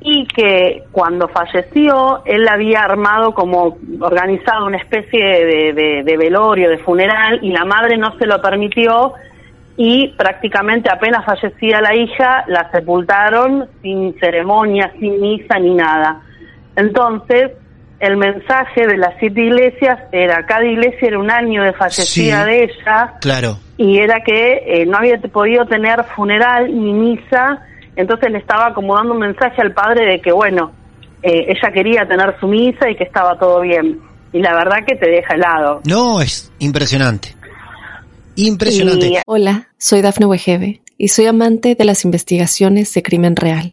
y 0.00 0.26
que 0.28 0.84
cuando 0.92 1.26
falleció 1.26 2.22
él 2.24 2.46
había 2.48 2.84
armado 2.84 3.34
como 3.34 3.78
organizado 4.00 4.66
una 4.66 4.78
especie 4.78 5.24
de- 5.74 6.02
de 6.04 6.16
velorio, 6.16 6.70
de 6.70 6.78
funeral, 6.78 7.40
y 7.42 7.50
la 7.50 7.64
madre 7.64 7.96
no 7.96 8.16
se 8.16 8.26
lo 8.26 8.40
permitió 8.40 9.14
y 9.76 10.08
prácticamente 10.16 10.88
apenas 10.88 11.24
fallecía 11.24 11.80
la 11.80 11.96
hija, 11.96 12.44
la 12.46 12.70
sepultaron 12.70 13.66
sin 13.80 14.14
ceremonia, 14.20 14.92
sin 15.00 15.20
misa 15.20 15.58
ni 15.58 15.74
nada. 15.74 16.20
Entonces, 16.76 17.52
el 18.02 18.16
mensaje 18.16 18.86
de 18.86 18.96
las 18.98 19.14
siete 19.20 19.40
iglesias 19.42 19.98
era, 20.12 20.44
cada 20.44 20.64
iglesia 20.66 21.08
era 21.08 21.18
un 21.18 21.30
año 21.30 21.62
de 21.62 21.72
fallecida 21.72 22.44
Sí. 22.44 22.50
de 22.50 22.64
ella, 22.64 23.14
Claro. 23.20 23.58
y 23.76 23.98
era 23.98 24.20
que 24.26 24.62
eh, 24.66 24.84
no 24.86 24.98
había 24.98 25.18
podido 25.18 25.64
tener 25.66 26.02
funeral 26.16 26.66
ni 26.68 26.92
misa, 26.92 27.62
entonces 27.96 28.30
le 28.32 28.38
estaba 28.38 28.74
como 28.74 28.96
dando 28.96 29.12
un 29.14 29.20
mensaje 29.20 29.62
al 29.62 29.72
padre 29.72 30.04
de 30.04 30.20
que, 30.20 30.32
bueno, 30.32 30.72
eh, 31.22 31.44
ella 31.48 31.72
quería 31.72 32.06
tener 32.08 32.34
su 32.40 32.48
misa 32.48 32.90
y 32.90 32.96
que 32.96 33.04
estaba 33.04 33.38
todo 33.38 33.60
bien. 33.60 34.00
Y 34.32 34.40
la 34.40 34.52
verdad 34.54 34.78
que 34.86 34.96
te 34.96 35.08
deja 35.08 35.34
helado. 35.34 35.80
No, 35.86 36.20
es 36.20 36.50
impresionante. 36.58 37.34
Impresionante. 38.34 39.06
Y- 39.06 39.18
Hola, 39.26 39.68
soy 39.78 40.00
Dafne 40.02 40.26
Wegebe 40.26 40.80
y 40.98 41.08
soy 41.08 41.26
amante 41.26 41.74
de 41.74 41.84
las 41.84 42.04
investigaciones 42.04 42.92
de 42.94 43.02
crimen 43.02 43.36
real. 43.36 43.72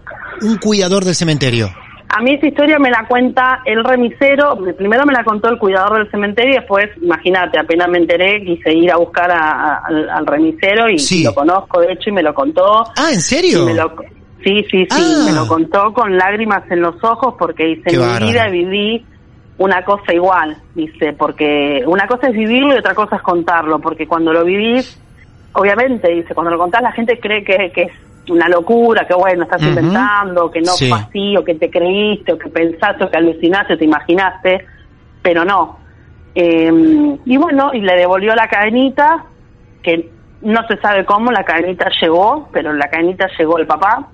un 0.41 0.57
cuidador 0.57 1.03
del 1.05 1.15
cementerio? 1.15 1.69
A 2.13 2.21
mí 2.21 2.33
esa 2.33 2.47
historia 2.47 2.77
me 2.77 2.89
la 2.91 3.05
cuenta 3.07 3.61
el 3.65 3.83
remisero, 3.85 4.57
primero 4.77 5.05
me 5.05 5.13
la 5.13 5.23
contó 5.23 5.47
el 5.49 5.57
cuidador 5.57 5.99
del 5.99 6.11
cementerio 6.11 6.51
y 6.51 6.57
después, 6.57 6.89
imagínate, 7.01 7.57
apenas 7.57 7.87
me 7.87 7.99
enteré, 7.99 8.43
quise 8.43 8.73
ir 8.73 8.91
a 8.91 8.97
buscar 8.97 9.31
a- 9.31 9.77
a- 9.77 10.17
al, 10.17 10.25
remisero 10.27 10.89
y 10.89 10.99
Sí. 10.99 11.23
lo 11.23 11.33
conozco, 11.33 11.79
de 11.79 11.93
hecho, 11.93 12.09
y 12.09 12.13
me 12.13 12.21
lo 12.23 12.33
contó. 12.33 12.83
Ah, 12.97 13.11
¿en 13.13 13.21
serio? 13.21 13.65
me 13.65 13.73
lo- 13.75 13.95
sí, 14.43 14.65
sí, 14.69 14.85
sí, 14.85 14.87
Ah. 14.91 15.23
me 15.25 15.31
lo 15.31 15.47
contó 15.47 15.93
con 15.93 16.17
lágrimas 16.17 16.63
en 16.69 16.81
los 16.81 17.01
ojos 17.01 17.35
porque 17.39 17.63
dice, 17.65 17.91
Qué 17.91 17.95
en 17.95 18.01
mi 18.25 18.31
vida 18.31 18.47
viví 18.49 19.05
una 19.57 19.85
cosa 19.85 20.13
igual, 20.13 20.57
dice, 20.75 21.13
porque 21.13 21.81
una 21.85 22.07
cosa 22.07 22.27
es 22.27 22.33
vivirlo 22.33 22.75
y 22.75 22.79
otra 22.79 22.93
cosa 22.93 23.15
es 23.15 23.21
contarlo, 23.21 23.79
porque 23.79 24.05
cuando 24.05 24.33
lo 24.33 24.43
vivís, 24.43 24.99
obviamente, 25.53 26.11
dice, 26.11 26.33
cuando 26.33 26.51
lo 26.51 26.57
contás 26.57 26.81
la 26.81 26.91
gente 26.91 27.17
cree 27.21 27.41
que, 27.45 27.71
que 27.73 27.83
es 27.83 27.91
una 28.31 28.47
locura, 28.47 29.05
que 29.05 29.13
bueno, 29.13 29.43
estás 29.43 29.61
Ujú. 29.61 29.69
inventando, 29.69 30.49
que 30.49 30.61
no 30.61 30.71
Sí. 30.73 30.89
fue 30.89 30.99
así, 30.99 31.37
o 31.37 31.43
que 31.43 31.55
te 31.55 31.69
creíste, 31.69 32.33
o 32.33 32.37
que 32.37 32.49
pensaste, 32.49 33.03
o 33.03 33.11
que 33.11 33.17
alucinaste, 33.17 33.73
o 33.73 33.77
te 33.77 33.85
imaginaste, 33.85 34.65
pero 35.21 35.43
no. 35.45 35.79
Eh, 36.33 36.71
y 37.25 37.37
bueno, 37.37 37.71
y 37.73 37.81
le 37.81 37.95
devolvió 37.95 38.33
la 38.35 38.47
cadenita, 38.47 39.25
que 39.83 40.11
no 40.41 40.65
se 40.67 40.77
sabe 40.77 41.05
cómo, 41.05 41.31
la 41.31 41.43
cadenita 41.43 41.89
llegó, 42.01 42.49
pero 42.51 42.73
la 42.73 42.89
cadenita 42.89 43.27
llegó 43.37 43.57
el 43.57 43.67
papá. 43.67 44.07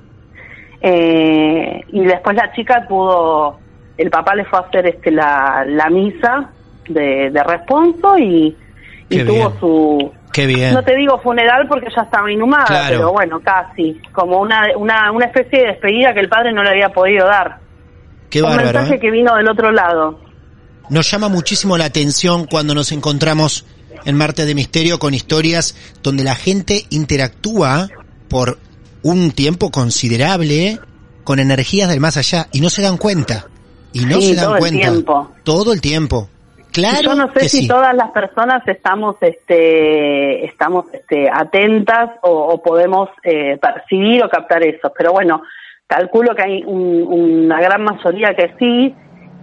Eh, 0.82 1.82
y 1.88 2.06
después 2.06 2.36
la 2.36 2.52
chica 2.54 2.86
pudo, 2.88 3.60
el 3.98 4.10
papá 4.10 4.36
le 4.36 4.46
fue 4.46 4.60
a 4.60 4.64
hacer 4.64 4.88
este 4.88 5.12
la, 5.12 5.64
la 5.68 5.90
misa 5.90 6.52
de, 6.88 7.30
de 7.32 7.44
responso 7.44 8.18
y, 8.18 8.56
y 9.10 9.24
tuvo 9.26 9.58
su, 9.60 10.14
Qué 10.38 10.46
bien. 10.48 10.74
no 10.74 10.84
te 10.84 10.96
digo 10.96 11.20
funeral 11.22 11.68
porque 11.68 11.88
ya 11.96 12.04
estaba 12.04 12.32
inhumada, 12.32 12.66
Claro. 12.66 12.88
pero 12.98 13.12
bueno, 13.12 13.40
casi, 13.40 14.00
como 14.14 14.40
una, 14.40 14.68
una, 14.78 15.12
una 15.12 15.26
especie 15.26 15.62
de 15.62 15.68
despedida 15.68 16.14
que 16.14 16.20
el 16.20 16.30
padre 16.30 16.54
no 16.54 16.62
le 16.64 16.70
había 16.70 16.90
podido 16.90 17.26
dar. 17.28 17.60
Qué 18.30 18.42
Un 18.44 18.50
bárbaro. 18.50 18.66
mensaje 18.80 18.96
¿eh? 18.96 19.00
que 19.00 19.10
vino 19.12 19.36
del 19.36 19.50
otro 19.50 19.72
lado. 19.72 20.20
Nos 20.90 21.10
llama 21.10 21.28
muchísimo 21.28 21.78
la 21.78 21.86
atención 21.86 22.46
cuando 22.46 22.74
nos 22.76 22.92
encontramos 22.92 23.66
en 24.06 24.16
Marte 24.16 24.46
de 24.46 24.54
Misterio 24.56 25.00
con 25.00 25.14
historias 25.14 25.76
donde 26.04 26.24
la 26.24 26.36
gente 26.36 26.86
interactúa 26.92 27.90
por 28.30 28.58
un 29.02 29.32
tiempo 29.32 29.72
considerable 29.72 30.80
con 31.24 31.40
energías 31.40 31.90
del 31.90 32.00
más 32.00 32.16
allá 32.18 32.48
y 32.52 32.62
no 32.62 32.70
se 32.70 32.82
dan 32.84 32.98
cuenta. 32.98 33.48
Y 33.92 34.06
no 34.06 34.22
Sí, 34.22 34.30
se 34.30 34.36
dan 34.36 34.46
todo 34.46 34.56
el 34.56 34.60
cuenta. 34.60 34.80
tiempo. 34.92 35.32
Todo 35.44 35.74
el 35.74 35.82
tiempo. 35.82 36.30
Claro 36.78 37.02
Yo 37.02 37.16
no 37.16 37.28
sé 37.34 37.40
que 37.40 37.50
si 37.50 37.62
sí. 37.64 37.68
todas 37.68 37.94
las 37.96 38.12
personas 38.12 38.62
estamos 38.68 39.16
este 39.22 40.46
estamos 40.46 40.86
este 40.94 41.28
atentas 41.28 42.12
o, 42.22 42.30
o 42.32 42.62
podemos 42.62 43.10
eh, 43.24 43.58
percibir 43.58 44.24
o 44.24 44.30
captar 44.30 44.64
eso, 44.64 44.94
pero 44.96 45.12
bueno, 45.12 45.42
calculo 45.88 46.36
que 46.36 46.44
hay 46.44 46.64
un- 46.66 47.08
una 47.46 47.60
gran 47.60 47.84
mayoría 47.84 48.36
que 48.36 48.54
sí 48.60 48.94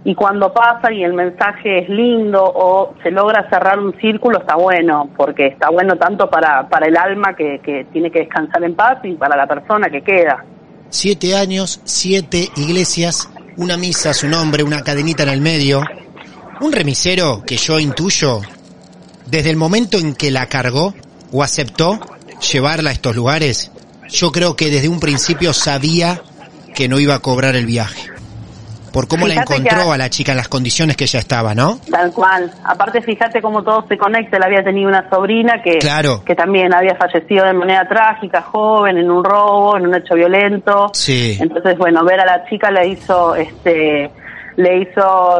y 0.05 0.15
cuando 0.15 0.53
pasa 0.53 0.93
y 0.93 1.03
el 1.03 1.13
mensaje 1.13 1.79
es 1.79 1.89
lindo 1.89 2.41
o 2.43 2.93
se 3.03 3.11
logra 3.11 3.49
cerrar 3.49 3.79
un 3.79 3.93
círculo 3.99 4.37
está 4.39 4.55
bueno, 4.55 5.09
porque 5.17 5.47
está 5.47 5.69
bueno 5.71 5.95
tanto 5.97 6.29
para, 6.29 6.69
para 6.69 6.87
el 6.87 6.95
alma 6.95 7.35
que, 7.35 7.59
que 7.59 7.85
tiene 7.91 8.11
que 8.11 8.19
descansar 8.19 8.63
en 8.63 8.75
paz 8.75 8.99
y 9.03 9.13
para 9.15 9.35
la 9.35 9.47
persona 9.47 9.89
que 9.89 10.01
queda. 10.03 10.45
Siete 10.89 11.35
años, 11.35 11.81
siete 11.83 12.47
iglesias, 12.55 13.29
una 13.57 13.75
misa, 13.77 14.13
su 14.13 14.27
nombre, 14.29 14.63
una 14.63 14.81
cadenita 14.83 15.23
en 15.23 15.29
el 15.29 15.41
medio. 15.41 15.81
Un 16.61 16.71
remisero 16.71 17.43
que 17.45 17.57
yo 17.57 17.79
intuyo, 17.79 18.41
desde 19.25 19.49
el 19.49 19.57
momento 19.57 19.97
en 19.97 20.15
que 20.15 20.31
la 20.31 20.47
cargó 20.47 20.93
o 21.31 21.43
aceptó, 21.43 21.99
llevarla 22.51 22.91
a 22.91 22.93
estos 22.93 23.15
lugares, 23.15 23.71
yo 24.09 24.31
creo 24.31 24.55
que 24.55 24.69
desde 24.69 24.87
un 24.87 24.99
principio 24.99 25.53
sabía 25.53 26.21
que 26.73 26.87
no 26.87 26.99
iba 26.99 27.15
a 27.15 27.19
cobrar 27.19 27.55
el 27.55 27.65
viaje. 27.65 28.09
Por 28.93 29.09
cómo 29.09 29.27
la 29.27 29.33
encontró 29.33 29.91
a 29.91 29.97
la 29.97 30.09
chica 30.09 30.31
en 30.31 30.37
las 30.37 30.47
condiciones 30.47 30.95
que 30.95 31.03
ella 31.03 31.19
estaba, 31.19 31.53
¿no? 31.53 31.79
Tal 31.91 32.13
cual. 32.13 32.49
Aparte, 32.63 33.01
fíjate 33.01 33.41
cómo 33.41 33.61
todo 33.61 33.85
se 33.89 33.97
conecta. 33.97 34.37
Él 34.37 34.43
había 34.43 34.63
tenido 34.63 34.87
una 34.87 35.09
sobrina 35.09 35.61
que, 35.61 35.79
Claro. 35.79 36.23
que 36.23 36.33
también 36.33 36.73
había 36.73 36.95
fallecido 36.95 37.43
de 37.45 37.51
manera 37.51 37.85
trágica, 37.89 38.41
joven, 38.41 38.97
en 38.97 39.11
un 39.11 39.21
robo, 39.21 39.75
en 39.75 39.87
un 39.87 39.95
hecho 39.95 40.15
violento. 40.15 40.91
Sí. 40.93 41.37
Entonces, 41.41 41.77
bueno, 41.77 42.05
ver 42.05 42.21
a 42.21 42.25
la 42.25 42.45
chica 42.49 42.71
le 42.71 42.87
hizo, 42.87 43.35
este, 43.35 44.09
le 44.57 44.81
hizo 44.81 45.39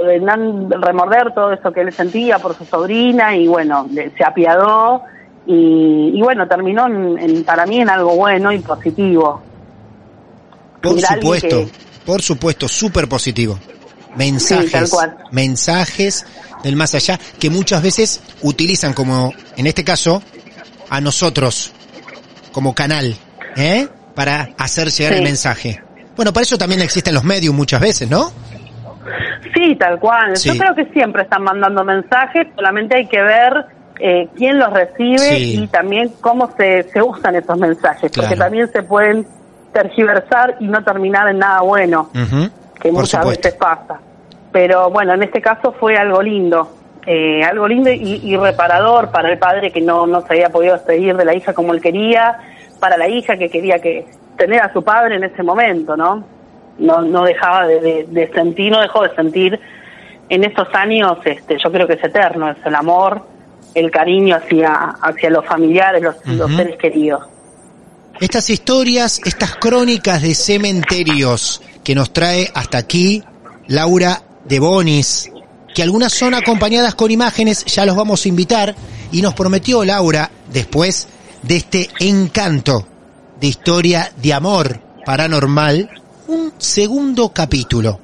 remorder 0.82 1.34
todo 1.34 1.54
eso 1.54 1.72
que 1.72 1.82
él 1.82 1.94
sentía 1.94 2.40
por 2.40 2.56
su 2.58 2.66
sobrina 2.66 3.36
y 3.36 3.48
bueno, 3.48 3.88
se 4.18 4.24
apiadó 4.26 5.02
y, 5.48 6.12
y 6.16 6.22
bueno, 6.22 6.48
terminó 6.48 6.88
en, 6.88 7.18
en- 7.20 7.44
para 7.44 7.66
mí 7.66 7.80
en 7.80 7.90
algo 7.90 8.16
bueno 8.16 8.52
y 8.52 8.60
positivo. 8.60 9.42
Por 10.82 11.00
supuesto, 11.00 11.48
que- 11.66 11.68
por 12.06 12.22
supuesto, 12.22 12.68
súper 12.68 13.08
positivo. 13.08 13.58
Mensajes, 14.16 14.90
Sí, 14.92 14.98
mensajes 15.32 16.26
del 16.64 16.76
más 16.76 16.96
allá 16.96 17.20
que 17.40 17.50
muchas 17.50 17.82
veces 17.82 18.22
utilizan 18.44 18.94
como, 18.94 19.34
en 19.58 19.68
este 19.68 19.84
caso, 19.84 20.22
a 20.90 21.02
nosotros 21.02 21.72
como 22.52 22.74
canal, 22.74 23.16
¿eh? 23.58 23.88
Para 24.14 24.50
hacer 24.58 24.90
llegar 24.92 25.14
Sí. 25.14 25.18
el 25.20 25.24
mensaje. 25.26 25.82
Bueno, 26.16 26.32
para 26.32 26.44
eso 26.44 26.58
también 26.58 26.82
existen 26.82 27.14
los 27.14 27.24
medios 27.26 27.54
muchas 27.54 27.82
veces, 27.82 28.10
¿no? 28.10 28.32
Sí, 29.54 29.76
tal 29.76 30.00
cual. 30.00 30.36
Sí. 30.38 30.50
Yo 30.52 30.58
creo 30.58 30.76
que 30.76 30.86
siempre 30.94 31.24
están 31.24 31.44
mandando 31.44 31.84
mensajes, 31.84 32.48
solamente 32.56 32.96
hay 32.96 33.08
que 33.08 33.22
ver 33.22 33.66
eh, 34.00 34.28
quién 34.36 34.60
los 34.60 34.72
recibe 34.74 35.18
Sí. 35.20 35.64
y 35.64 35.68
también 35.68 36.12
cómo 36.22 36.52
se, 36.58 36.84
se 36.84 37.02
usan 37.02 37.36
esos 37.36 37.58
mensajes, 37.58 38.12
porque 38.16 38.36
también 38.36 38.68
se 38.72 38.84
pueden 38.84 39.26
tergiversar 39.74 40.56
y 40.60 40.68
no 40.68 40.84
terminar 40.84 41.28
en 41.30 41.40
nada 41.40 41.62
bueno, 41.62 42.10
que 42.14 42.90
Por 42.90 43.02
muchas 43.02 43.22
supuesto. 43.22 43.48
veces 43.48 43.54
pasa. 43.60 44.00
Pero 44.52 44.90
bueno, 44.90 45.14
en 45.14 45.24
este 45.24 45.42
caso 45.42 45.74
fue 45.74 45.98
algo 45.98 46.22
lindo, 46.22 46.70
eh, 47.06 47.44
algo 47.44 47.68
lindo 47.68 47.90
y, 47.92 48.22
y 48.24 48.38
reparador 48.38 49.12
para 49.12 49.30
el 49.32 49.38
padre 49.38 49.72
que 49.72 49.82
no, 49.82 50.08
no 50.08 50.22
se 50.22 50.34
había 50.34 50.50
podido 50.50 50.74
despedir 50.74 51.16
de 51.18 51.26
la 51.26 51.36
hija 51.36 51.54
como 51.54 51.74
él 51.74 51.82
quería, 51.82 52.38
para 52.80 52.98
la 52.98 53.08
hija 53.10 53.38
que 53.38 53.50
quería 53.50 53.80
que 53.80 54.06
tener 54.38 54.62
a 54.62 54.72
su 54.72 54.82
padre 54.84 55.16
en 55.18 55.24
ese 55.26 55.44
momento, 55.44 55.96
¿no? 55.98 56.24
No, 56.77 57.01
no 57.01 57.24
dejaba 57.24 57.67
de, 57.67 57.79
de- 57.79 58.05
de 58.10 58.32
sentir, 58.34 58.72
no 58.72 58.82
dejó 58.82 59.03
de 59.03 59.15
sentir 59.15 59.60
en 60.29 60.44
estos 60.44 60.67
años, 60.74 61.17
este, 61.24 61.58
yo 61.63 61.72
creo 61.72 61.88
que 61.88 61.94
es 61.94 62.03
eterno, 62.03 62.50
es 62.50 62.58
el 62.65 62.74
amor, 62.75 63.25
el 63.75 63.91
cariño 63.91 64.36
hacia, 64.36 64.74
hacia 65.01 65.29
los 65.29 65.46
familiares, 65.46 66.01
los, 66.01 66.15
los 66.25 66.53
seres 66.55 66.77
queridos. 66.77 67.24
Estas 68.20 68.50
historias, 68.50 69.22
estas 69.25 69.55
crónicas 69.58 70.22
de 70.22 70.34
cementerios 70.34 71.62
que 71.84 71.94
nos 71.96 72.12
trae 72.12 72.50
hasta 72.53 72.77
aquí 72.77 73.24
Laura 73.67 74.22
de 74.46 74.60
Bonis, 74.60 75.32
que 75.74 75.84
algunas 75.84 76.13
son 76.13 76.34
acompañadas 76.34 76.96
con 76.96 77.12
imágenes, 77.12 77.65
ya 77.65 77.86
los 77.86 77.96
vamos 77.96 78.25
a 78.25 78.29
invitar, 78.29 78.75
y 79.12 79.22
nos 79.22 79.34
prometió 79.34 79.84
Laura, 79.86 80.29
después 80.51 81.08
de 81.44 81.58
este 81.58 81.89
encanto 82.00 82.88
de 83.39 83.48
historia 83.48 84.10
de 84.15 84.34
amor 84.34 84.79
paranormal, 85.05 85.89
un 86.27 86.51
segundo 86.58 87.29
capítulo. 87.34 88.00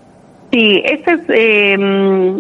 Sí, 0.52 0.82
este 0.84 1.14
es, 1.14 1.20
eh, 1.30 1.78
mm, 1.78 2.40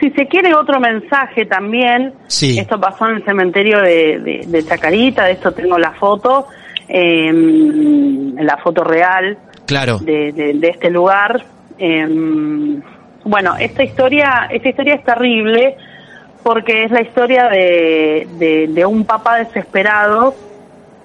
si 0.00 0.10
se 0.10 0.26
quiere 0.26 0.54
otro 0.54 0.80
mensaje 0.80 1.46
también, 1.46 2.12
Sí. 2.26 2.58
esto 2.58 2.80
pasó 2.80 3.08
en 3.08 3.16
el 3.16 3.24
cementerio 3.24 3.80
de, 3.80 4.18
de, 4.18 4.44
de 4.46 4.64
Chacarita, 4.64 5.24
de 5.24 5.32
esto 5.32 5.52
tengo 5.52 5.78
la 5.78 5.92
foto, 5.92 6.46
eh, 6.88 7.32
la 7.32 8.56
foto 8.58 8.84
real 8.84 9.38
Claro. 9.66 9.98
de, 9.98 10.32
de, 10.32 10.54
de 10.54 10.68
este 10.68 10.90
lugar. 10.90 11.44
Eh, 11.78 12.06
bueno, 13.24 13.56
esta 13.58 13.82
historia, 13.84 14.48
esta 14.50 14.68
historia 14.68 14.94
es 14.94 15.04
terrible 15.04 15.76
porque 16.42 16.84
es 16.84 16.90
la 16.90 17.00
historia 17.02 17.48
de, 17.48 18.28
de, 18.38 18.66
de 18.68 18.84
un 18.86 19.04
papá 19.04 19.38
desesperado. 19.38 20.34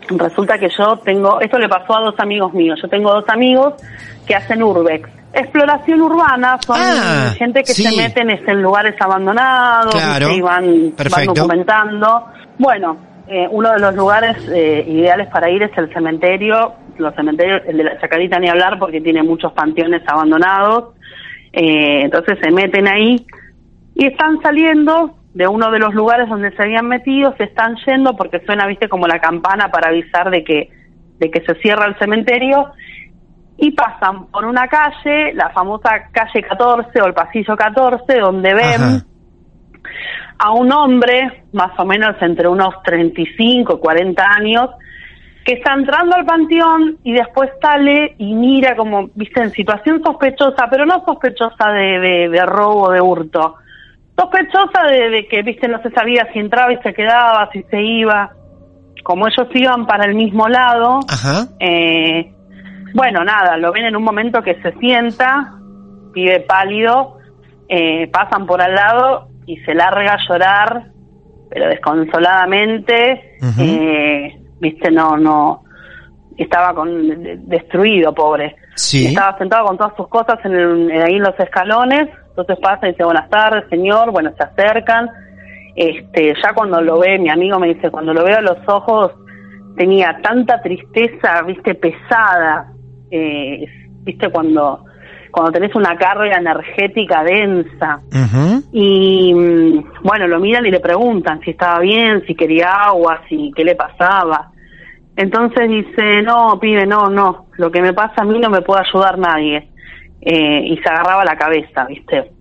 Resulta 0.09 0.57
que 0.57 0.69
yo 0.69 0.97
tengo, 0.97 1.39
esto 1.39 1.59
le 1.59 1.69
pasó 1.69 1.97
a 1.97 2.01
dos 2.01 2.15
amigos 2.19 2.53
míos, 2.53 2.79
yo 2.81 2.87
tengo 2.87 3.11
dos 3.13 3.25
amigos 3.29 3.75
que 4.25 4.35
hacen 4.35 4.63
urbex. 4.63 5.09
Exploración 5.33 6.01
urbana, 6.01 6.57
son 6.65 6.75
Ah, 6.79 7.31
gente 7.37 7.61
que 7.61 7.73
sí. 7.73 7.83
se 7.83 7.95
meten 7.95 8.29
en 8.31 8.61
lugares 8.63 8.95
abandonados 8.99 9.93
Claro, 9.93 10.31
y 10.31 10.41
van, 10.41 10.93
documentando. 11.25 12.25
Bueno, 12.57 12.97
eh, 13.27 13.47
uno 13.51 13.71
de 13.71 13.79
los 13.79 13.93
lugares 13.95 14.37
eh, 14.51 14.83
ideales 14.87 15.27
para 15.27 15.49
ir 15.51 15.61
es 15.61 15.77
el 15.77 15.93
cementerio. 15.93 16.73
Los 16.97 17.13
cementerios, 17.13 17.61
el 17.67 17.77
de 17.77 17.83
la 17.83 17.99
Chacarita 18.01 18.39
ni 18.39 18.49
hablar 18.49 18.79
porque 18.79 19.01
tiene 19.01 19.21
muchos 19.21 19.53
panteones 19.53 20.01
abandonados. 20.07 20.95
Eh, 21.53 22.01
entonces 22.03 22.37
se 22.41 22.49
meten 22.51 22.87
ahí 22.87 23.25
y 23.93 24.07
están 24.07 24.41
saliendo 24.41 25.15
de 25.39 25.47
uno 25.47 25.71
de 25.71 25.79
los 25.79 25.93
lugares 25.93 26.27
donde 26.27 26.51
se 26.51 26.61
habían 26.61 26.89
metido, 26.89 27.33
se 27.37 27.45
están 27.45 27.77
yendo 27.87 28.13
porque 28.17 28.41
suena, 28.45 28.67
viste, 28.67 28.89
como 28.89 29.07
la 29.07 29.21
campana 29.21 29.71
para 29.71 29.87
avisar 29.87 30.29
de 30.29 30.43
que, 30.43 30.69
de 31.17 31.31
que 31.31 31.39
se 31.45 31.55
cierra 31.61 31.85
el 31.85 31.97
cementerio 31.97 32.73
y 33.55 33.71
pasan 33.71 34.25
por 34.27 34.43
una 34.43 34.67
calle, 34.67 35.33
la 35.35 35.49
famosa 35.51 36.09
calle 36.11 36.41
14 36.41 37.01
o 37.01 37.05
el 37.05 37.13
pasillo 37.13 37.55
14, 37.55 38.19
donde 38.19 38.53
ven 38.53 38.65
Ajá. 38.65 39.05
a 40.39 40.51
un 40.51 40.73
hombre, 40.73 41.45
más 41.53 41.71
o 41.79 41.85
menos 41.85 42.17
entre 42.19 42.49
unos 42.49 42.73
35 42.83 43.75
y 43.77 43.79
40 43.79 44.21
años, 44.21 44.69
que 45.45 45.53
está 45.53 45.73
entrando 45.73 46.17
al 46.17 46.25
panteón 46.25 46.97
y 47.01 47.13
después 47.13 47.49
sale 47.61 48.13
y 48.17 48.33
mira 48.33 48.75
como, 48.75 49.09
viste, 49.15 49.41
en 49.41 49.51
situación 49.51 50.03
sospechosa, 50.03 50.67
pero 50.69 50.85
no 50.85 51.01
sospechosa 51.05 51.69
de, 51.71 51.99
de, 51.99 52.29
de 52.29 52.45
robo, 52.45 52.91
de 52.91 52.99
hurto, 52.99 53.55
sospechosa 54.19 54.83
de, 54.89 55.09
de 55.09 55.27
que, 55.27 55.41
viste, 55.43 55.67
no 55.67 55.81
se 55.81 55.89
sabía 55.91 56.27
si 56.33 56.39
entraba 56.39 56.73
y 56.73 56.77
se 56.77 56.93
quedaba, 56.93 57.49
si 57.53 57.63
se 57.63 57.81
iba, 57.81 58.31
como 59.03 59.27
ellos 59.27 59.47
iban 59.53 59.85
para 59.87 60.05
el 60.05 60.15
mismo 60.15 60.47
lado, 60.47 60.99
Ajá. 61.09 61.47
eh, 61.59 62.31
bueno, 62.93 63.23
nada, 63.23 63.55
lo 63.57 63.71
ven 63.71 63.85
en 63.85 63.95
un 63.95 64.03
momento 64.03 64.41
que 64.41 64.61
se 64.61 64.71
sienta, 64.79 65.53
pibe 66.13 66.41
pálido, 66.41 67.17
eh, 67.69 68.07
pasan 68.11 68.45
por 68.45 68.61
al 68.61 68.73
lado 68.75 69.27
y 69.45 69.57
se 69.57 69.73
larga 69.73 70.13
a 70.13 70.17
llorar, 70.27 70.83
pero 71.49 71.67
desconsoladamente, 71.69 73.37
eh, 73.59 74.37
viste, 74.59 74.91
no, 74.91 75.17
no, 75.17 75.63
estaba 76.37 76.73
con, 76.73 77.07
de- 77.23 77.37
destruido, 77.43 78.13
pobre. 78.13 78.55
Sí. 78.75 79.07
Estaba 79.07 79.37
sentado 79.37 79.65
con 79.67 79.77
todas 79.77 79.95
sus 79.95 80.07
cosas 80.07 80.39
en 80.45 80.53
el- 80.53 80.91
en 80.91 81.01
ahí 81.01 81.15
en 81.15 81.23
los 81.23 81.39
escalones, 81.39 82.09
entonces 82.39 82.63
pasa 82.63 82.87
y 82.87 82.91
dice, 82.91 83.03
buenas 83.03 83.29
tardes, 83.29 83.65
señor, 83.69 84.11
bueno, 84.11 84.31
se 84.37 84.43
acercan, 84.43 85.09
este, 85.75 86.33
ya 86.41 86.53
cuando 86.53 86.81
lo 86.81 86.99
ve, 86.99 87.19
mi 87.19 87.29
amigo 87.29 87.59
me 87.59 87.67
dice, 87.67 87.91
cuando 87.91 88.13
lo 88.13 88.23
veo 88.23 88.37
a 88.37 88.41
los 88.41 88.57
ojos, 88.67 89.11
tenía 89.75 90.19
tanta 90.21 90.61
tristeza, 90.61 91.41
viste, 91.45 91.75
pesada, 91.75 92.71
eh, 93.11 93.65
viste, 94.03 94.29
cuando, 94.29 94.85
cuando 95.31 95.51
tenés 95.51 95.75
una 95.75 95.95
carga 95.97 96.37
energética 96.37 97.23
densa, 97.23 98.01
y 98.71 99.33
mm, 99.33 100.03
bueno, 100.03 100.27
lo 100.27 100.39
miran 100.39 100.65
y 100.65 100.71
le 100.71 100.79
preguntan 100.79 101.41
si 101.41 101.51
estaba 101.51 101.79
bien, 101.79 102.23
si 102.25 102.35
quería 102.35 102.71
agua, 102.71 103.21
si 103.27 103.51
qué 103.55 103.63
le 103.63 103.75
pasaba. 103.75 104.51
Entonces 105.15 105.69
dice, 105.69 106.21
no, 106.21 106.57
pibe, 106.59 106.85
no, 106.85 107.09
no, 107.09 107.47
lo 107.57 107.69
que 107.69 107.81
me 107.81 107.93
pasa 107.93 108.21
a 108.21 108.25
mí 108.25 108.39
no 108.39 108.49
me 108.49 108.61
puede 108.61 108.83
ayudar 108.87 109.17
nadie. 109.17 109.69
Eh, 110.21 110.61
y 110.65 110.77
se 110.77 110.89
agarraba 110.89 111.23
la 111.23 111.37
cabeza, 111.37 111.85
¿viste? 111.85 112.31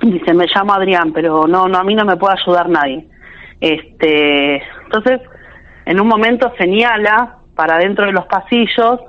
Dice, 0.00 0.34
me 0.34 0.44
llamo 0.54 0.74
Adrián, 0.74 1.12
pero 1.12 1.46
no, 1.46 1.66
no, 1.66 1.78
a 1.78 1.84
mí 1.84 1.94
no 1.94 2.04
me 2.04 2.16
puede 2.16 2.34
ayudar 2.40 2.68
nadie. 2.68 3.06
Este, 3.60 4.56
entonces, 4.84 5.20
en 5.86 6.00
un 6.00 6.06
momento 6.08 6.52
señala 6.58 7.38
para 7.54 7.78
dentro 7.78 8.04
de 8.06 8.12
los 8.12 8.26
pasillos, 8.26 9.00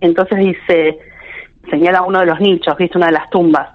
entonces 0.00 0.38
dice, 0.38 0.98
señala 1.70 2.02
uno 2.02 2.20
de 2.20 2.26
los 2.26 2.40
nichos, 2.40 2.76
¿viste? 2.78 2.96
Una 2.96 3.06
de 3.06 3.12
las 3.14 3.28
tumbas. 3.30 3.70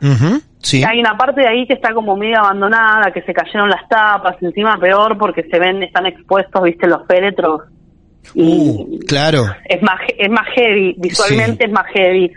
Sí. 0.59 0.81
Hay 0.85 0.97
una 1.01 1.17
parte 1.17 1.41
de 1.41 1.47
ahí 1.49 1.67
que 1.67 1.73
está 1.73 1.93
como 1.93 2.15
medio 2.15 2.39
abandonada, 2.39 3.11
que 3.11 3.21
se 3.23 3.33
cayeron 3.33 3.69
las 3.69 3.85
tapas, 3.89 4.37
encima 4.41 4.77
peor 4.77 5.17
porque 5.17 5.43
se 5.51 5.59
ven, 5.59 5.83
están 5.83 6.05
expuestos, 6.05 6.63
viste, 6.63 6.87
los 6.87 7.05
féretros. 7.05 7.63
Y 8.33 8.69
Uh, 8.69 8.99
claro. 9.05 9.43
es 9.65 9.81
más, 9.83 9.99
es 10.17 10.29
más 10.29 10.47
heavy, 10.55 10.95
visualmente 10.97 11.65
Sí. 11.65 11.69
es 11.69 11.71
más 11.73 11.85
heavy. 11.93 12.31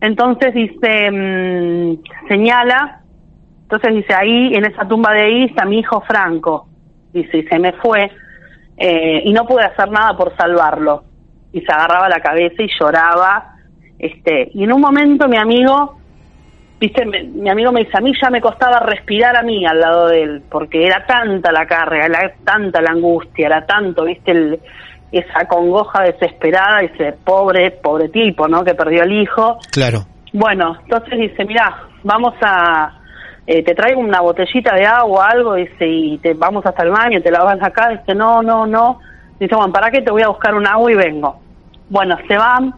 Entonces 0.00 0.54
dice, 0.54 1.10
mm, 1.10 1.98
señala, 2.28 3.00
entonces 3.62 3.94
dice, 3.94 4.14
ahí, 4.14 4.54
en 4.54 4.64
esa 4.64 4.86
tumba 4.88 5.12
de 5.12 5.22
ahí 5.22 5.44
está 5.44 5.64
mi 5.64 5.78
hijo 5.80 6.00
Franco. 6.02 6.66
Dice, 7.12 7.38
y 7.38 7.42
se 7.44 7.58
me 7.58 7.72
fue, 7.74 8.10
eh, 8.76 9.22
y 9.24 9.32
no 9.32 9.44
pude 9.46 9.62
hacer 9.64 9.90
nada 9.90 10.16
por 10.16 10.34
salvarlo. 10.36 11.04
Y 11.52 11.60
se 11.60 11.72
agarraba 11.72 12.08
la 12.08 12.20
cabeza 12.20 12.62
y 12.62 12.68
lloraba. 12.78 13.46
Este, 13.98 14.50
y 14.54 14.64
en 14.64 14.72
un 14.72 14.80
momento 14.80 15.28
mi 15.28 15.36
amigo, 15.36 15.98
viste, 16.80 17.04
me- 17.04 17.24
mi 17.24 17.50
amigo 17.50 17.70
me 17.70 17.80
dice, 17.84 17.98
a 17.98 18.00
mí 18.00 18.12
ya 18.20 18.30
me 18.30 18.40
costaba 18.40 18.80
respirar 18.80 19.36
a 19.36 19.42
mí 19.42 19.66
al 19.66 19.78
lado 19.80 20.08
de 20.08 20.22
él, 20.22 20.42
porque 20.50 20.86
era 20.86 21.04
tanta 21.06 21.52
la 21.52 21.66
carga, 21.66 22.06
era 22.06 22.32
tanta 22.44 22.80
la 22.80 22.92
angustia, 22.92 23.46
era 23.46 23.66
tanto, 23.66 24.04
viste, 24.04 24.30
el, 24.30 24.60
esa 25.12 25.46
congoja 25.46 26.02
desesperada, 26.04 26.80
ese 26.80 27.12
pobre, 27.24 27.70
pobre 27.72 28.08
tipo, 28.08 28.46
¿no? 28.48 28.64
Que 28.64 28.74
perdió 28.74 29.02
el 29.02 29.12
hijo. 29.22 29.58
Claro. 29.72 30.04
Bueno, 30.32 30.76
entonces 30.82 31.18
dice, 31.18 31.44
mira, 31.44 31.76
vamos 32.04 32.34
a, 32.40 33.00
eh, 33.46 33.64
te 33.64 33.74
traigo 33.74 34.00
una 34.00 34.20
botellita 34.20 34.74
de 34.76 34.86
agua, 34.86 35.28
algo, 35.28 35.54
dice, 35.54 35.86
y 35.86 36.18
te 36.18 36.34
vamos 36.34 36.64
hasta 36.64 36.84
el 36.84 36.90
baño, 36.90 37.20
te 37.20 37.32
la 37.32 37.42
vas 37.42 37.60
acá, 37.62 37.88
dice, 37.88 38.14
no, 38.14 38.42
no, 38.42 38.66
no. 38.66 39.00
Dice, 39.38 39.56
bueno, 39.56 39.72
¿para 39.72 39.90
qué 39.90 40.02
te 40.02 40.12
voy 40.12 40.22
a 40.22 40.28
buscar 40.28 40.54
un 40.54 40.66
agua 40.66 40.92
y 40.92 40.94
vengo? 40.94 41.40
Bueno, 41.88 42.16
se 42.28 42.36
van, 42.36 42.74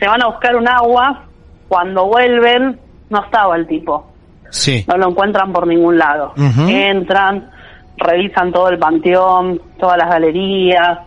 se 0.00 0.08
van 0.08 0.22
a 0.22 0.26
buscar 0.26 0.56
un 0.56 0.68
agua, 0.68 1.26
cuando 1.68 2.06
vuelven, 2.06 2.80
no 3.10 3.24
estaba 3.24 3.56
el 3.56 3.66
tipo. 3.66 4.06
Sí. 4.50 4.84
No 4.88 4.96
lo 4.96 5.10
encuentran 5.10 5.52
por 5.52 5.66
ningún 5.66 5.98
lado. 5.98 6.34
Entran, 6.36 7.50
revisan 7.96 8.52
todo 8.52 8.68
el 8.68 8.78
panteón, 8.78 9.60
todas 9.78 9.96
las 9.98 10.08
galerías, 10.10 10.98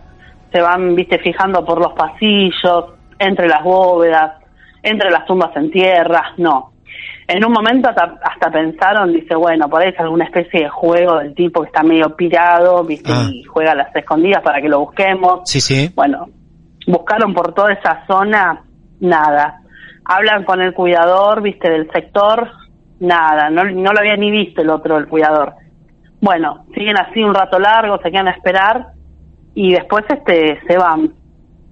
se 0.56 0.62
van, 0.62 0.96
viste, 0.96 1.20
fijando 1.20 1.66
por 1.66 1.80
los 1.80 1.92
pasillos, 1.94 2.94
entre 3.20 3.50
las 3.50 3.62
bóvedas, 3.62 4.42
entre 4.82 5.12
las 5.12 5.26
tumbas 5.26 5.54
en 5.58 5.70
tierra, 5.70 6.32
no. 6.38 6.72
En 7.28 7.44
un 7.44 7.52
momento 7.52 7.90
hasta, 7.90 8.16
hasta 8.24 8.50
pensaron, 8.52 9.12
dice, 9.12 9.36
bueno, 9.36 9.68
por 9.68 9.82
ahí 9.82 9.90
es 9.90 10.00
alguna 10.00 10.24
especie 10.26 10.62
de 10.62 10.70
juego 10.70 11.18
del 11.18 11.36
tipo 11.36 11.62
que 11.62 11.68
está 11.68 11.84
medio 11.84 12.16
pirado, 12.16 12.86
viste, 12.86 13.12
Ah. 13.12 13.28
y 13.30 13.44
juega 13.44 13.74
a 13.74 13.76
las 13.76 13.94
escondidas 13.94 14.42
para 14.44 14.62
que 14.62 14.70
lo 14.70 14.80
busquemos. 14.80 15.42
Sí, 15.44 15.60
sí. 15.60 15.92
Bueno, 15.94 16.30
buscaron 16.88 17.34
por 17.34 17.54
toda 17.54 17.74
esa 17.74 18.06
zona, 18.08 18.62
nada. 19.02 19.60
Hablan 20.06 20.46
con 20.46 20.62
el 20.62 20.74
cuidador, 20.74 21.42
viste, 21.42 21.70
del 21.70 21.92
sector, 21.92 22.50
nada. 23.02 23.50
No, 23.50 23.66
no 23.66 23.92
lo 23.92 24.00
había 24.00 24.16
ni 24.16 24.32
visto 24.32 24.62
el 24.62 24.70
otro, 24.70 24.98
el 24.98 25.08
cuidador. 25.08 25.54
Bueno, 26.22 26.66
siguen 26.74 26.98
así 26.98 27.22
un 27.22 27.34
rato 27.36 27.60
largo, 27.60 27.98
se 28.02 28.10
quedan 28.10 28.30
a 28.30 28.32
esperar 28.32 28.95
y 29.56 29.74
después 29.74 30.06
este 30.10 30.60
se 30.68 30.78
van. 30.78 31.12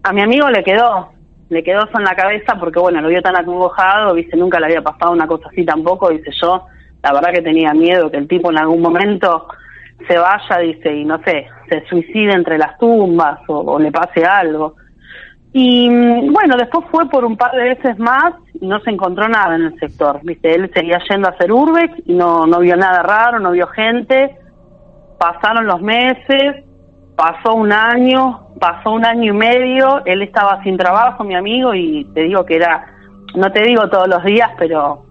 A 0.01 0.11
mi 0.11 0.21
amigo 0.21 0.49
le 0.49 0.63
quedó, 0.63 1.11
le 1.49 1.63
quedó 1.63 1.83
eso 1.83 1.99
en 1.99 2.05
la 2.05 2.15
cabeza 2.15 2.55
porque 2.59 2.79
bueno, 2.79 3.01
lo 3.01 3.09
vio 3.09 3.21
tan 3.21 3.35
acongojado, 3.35 4.15
viste, 4.15 4.35
nunca 4.37 4.59
le 4.59 4.67
había 4.67 4.81
pasado 4.81 5.11
una 5.11 5.27
cosa 5.27 5.49
así 5.49 5.63
tampoco, 5.63 6.09
dice 6.09 6.31
yo, 6.41 6.65
la 7.03 7.13
verdad 7.13 7.33
que 7.33 7.41
tenía 7.41 7.73
miedo 7.73 8.09
que 8.09 8.17
el 8.17 8.27
tipo 8.27 8.49
en 8.49 8.57
algún 8.57 8.81
momento 8.81 9.47
se 10.07 10.17
vaya, 10.17 10.57
dice, 10.59 10.93
y 10.93 11.05
no 11.05 11.21
sé, 11.23 11.45
se 11.69 11.85
suicide 11.87 12.33
entre 12.33 12.57
las 12.57 12.77
tumbas 12.77 13.39
o, 13.47 13.59
o 13.59 13.79
le 13.79 13.91
pase 13.91 14.25
algo. 14.25 14.75
Y 15.53 15.87
mm, 15.89 16.33
bueno, 16.33 16.55
después 16.57 16.85
fue 16.89 17.07
por 17.09 17.23
un 17.23 17.37
par 17.37 17.51
de 17.51 17.75
veces 17.75 17.99
más 17.99 18.33
y 18.59 18.65
no 18.65 18.79
se 18.81 18.89
encontró 18.89 19.27
nada 19.27 19.55
en 19.55 19.63
el 19.65 19.79
sector. 19.79 20.19
Viste, 20.23 20.55
él 20.55 20.69
seguía 20.73 20.99
yendo 21.09 21.27
a 21.27 21.31
hacer 21.31 21.51
urbex 21.51 21.93
y 22.05 22.13
no, 22.13 22.47
no 22.47 22.59
vio 22.59 22.75
nada 22.75 23.03
raro, 23.03 23.39
no 23.39 23.51
vio 23.51 23.67
gente. 23.67 24.35
Pasaron 25.19 25.67
los 25.67 25.81
meses, 25.81 26.65
pasó 27.15 27.53
un 27.53 27.71
año, 27.71 28.47
pasó 28.59 28.91
un 28.91 29.05
año 29.05 29.33
y 29.33 29.37
medio, 29.37 30.03
él 30.05 30.21
estaba 30.21 30.61
sin 30.63 30.77
trabajo, 30.77 31.23
mi 31.23 31.35
amigo, 31.35 31.73
y 31.73 32.05
te 32.13 32.21
digo 32.21 32.45
que 32.45 32.55
era, 32.55 32.85
no 33.35 33.51
te 33.51 33.63
digo 33.63 33.89
todos 33.89 34.07
los 34.07 34.23
días, 34.23 34.51
pero 34.57 35.05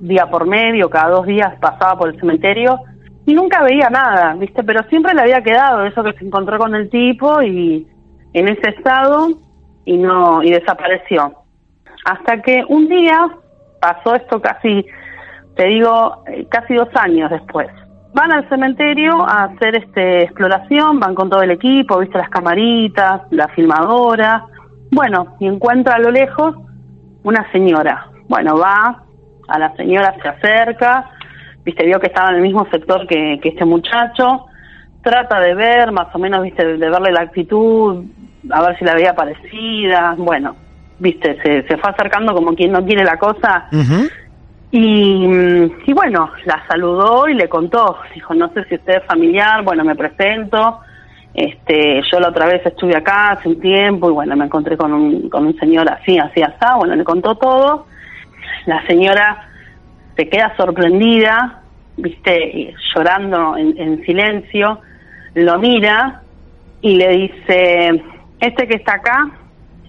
día 0.00 0.26
por 0.26 0.46
medio, 0.46 0.90
cada 0.90 1.10
dos 1.10 1.26
días 1.26 1.54
pasaba 1.60 1.96
por 1.98 2.08
el 2.08 2.20
cementerio 2.20 2.80
y 3.26 3.34
nunca 3.34 3.62
veía 3.62 3.88
nada, 3.88 4.34
¿viste? 4.34 4.62
Pero 4.62 4.82
siempre 4.88 5.14
le 5.14 5.22
había 5.22 5.42
quedado 5.42 5.84
eso 5.84 6.02
que 6.02 6.12
se 6.14 6.24
encontró 6.24 6.58
con 6.58 6.74
el 6.74 6.90
tipo 6.90 7.40
y 7.42 7.86
en 8.32 8.48
ese 8.48 8.70
estado 8.70 9.28
y 9.84 9.96
no 9.96 10.42
y 10.42 10.50
desapareció. 10.50 11.32
Hasta 12.04 12.42
que 12.42 12.64
un 12.68 12.88
día 12.88 13.28
pasó 13.80 14.14
esto 14.14 14.40
casi, 14.40 14.84
te 15.56 15.66
digo, 15.66 16.22
eh, 16.26 16.46
casi 16.50 16.74
dos 16.74 16.88
años 16.94 17.30
después. 17.30 17.68
Van 18.14 18.30
al 18.30 18.48
cementerio 18.48 19.28
a 19.28 19.44
hacer 19.44 19.76
este 19.76 20.22
exploración, 20.22 21.00
van 21.00 21.16
con 21.16 21.28
todo 21.28 21.42
el 21.42 21.50
equipo, 21.50 21.98
viste 21.98 22.16
las 22.16 22.30
camaritas, 22.30 23.22
la 23.30 23.48
filmadora. 23.48 24.44
Bueno, 24.92 25.34
y 25.40 25.48
encuentra 25.48 25.96
a 25.96 25.98
lo 25.98 26.12
lejos 26.12 26.54
una 27.24 27.50
señora. 27.50 28.06
Bueno, 28.28 28.56
va, 28.56 29.02
a 29.48 29.58
la 29.58 29.74
señora 29.74 30.14
se 30.22 30.28
acerca, 30.28 31.10
viste, 31.64 31.84
vio 31.84 31.98
que 31.98 32.06
estaba 32.06 32.30
en 32.30 32.36
el 32.36 32.42
mismo 32.42 32.66
sector 32.70 33.04
que, 33.08 33.40
que 33.42 33.48
este 33.48 33.64
muchacho, 33.64 34.46
trata 35.02 35.40
de 35.40 35.54
ver, 35.54 35.90
más 35.90 36.14
o 36.14 36.18
menos, 36.20 36.42
viste, 36.42 36.64
de 36.64 36.90
verle 36.90 37.10
la 37.10 37.22
actitud, 37.22 38.04
a 38.50 38.62
ver 38.62 38.78
si 38.78 38.84
la 38.84 38.94
veía 38.94 39.14
parecida, 39.14 40.14
bueno, 40.16 40.54
viste, 41.00 41.36
se, 41.42 41.66
se 41.66 41.76
fue 41.78 41.90
acercando 41.90 42.32
como 42.32 42.54
quien 42.54 42.70
no 42.70 42.84
quiere 42.84 43.04
la 43.04 43.18
cosa, 43.18 43.66
Ujú. 43.72 44.08
Y, 44.76 45.28
mm, 45.28 45.70
y 45.86 45.92
bueno, 45.92 46.32
la 46.46 46.66
saludó 46.66 47.28
y 47.28 47.34
le 47.34 47.48
contó, 47.48 47.96
dijo, 48.12 48.34
no 48.34 48.48
sé 48.48 48.64
si 48.64 48.74
usted 48.74 48.94
es 48.96 49.04
familiar, 49.04 49.62
bueno, 49.62 49.84
me 49.84 49.94
presento, 49.94 50.80
este, 51.32 52.02
yo 52.10 52.18
la 52.18 52.30
otra 52.30 52.46
vez 52.46 52.66
estuve 52.66 52.96
acá 52.96 53.30
hace 53.30 53.50
un 53.50 53.60
tiempo 53.60 54.10
y 54.10 54.12
bueno, 54.12 54.34
me 54.34 54.46
encontré 54.46 54.76
con 54.76 54.92
un, 54.92 55.28
con 55.28 55.46
un 55.46 55.56
señor 55.60 55.88
así, 55.88 56.18
así, 56.18 56.42
así, 56.42 56.56
bueno, 56.76 56.96
le 56.96 57.04
contó 57.04 57.36
todo, 57.36 57.86
la 58.66 58.84
señora 58.88 59.46
se 60.16 60.28
queda 60.28 60.56
sorprendida, 60.56 61.62
viste, 61.96 62.74
llorando 62.96 63.56
en, 63.56 63.78
en 63.78 64.04
silencio, 64.04 64.80
lo 65.34 65.56
mira 65.60 66.20
y 66.80 66.96
le 66.96 67.08
dice, 67.10 68.02
este 68.40 68.66
que 68.66 68.74
está 68.74 68.94
acá 68.94 69.30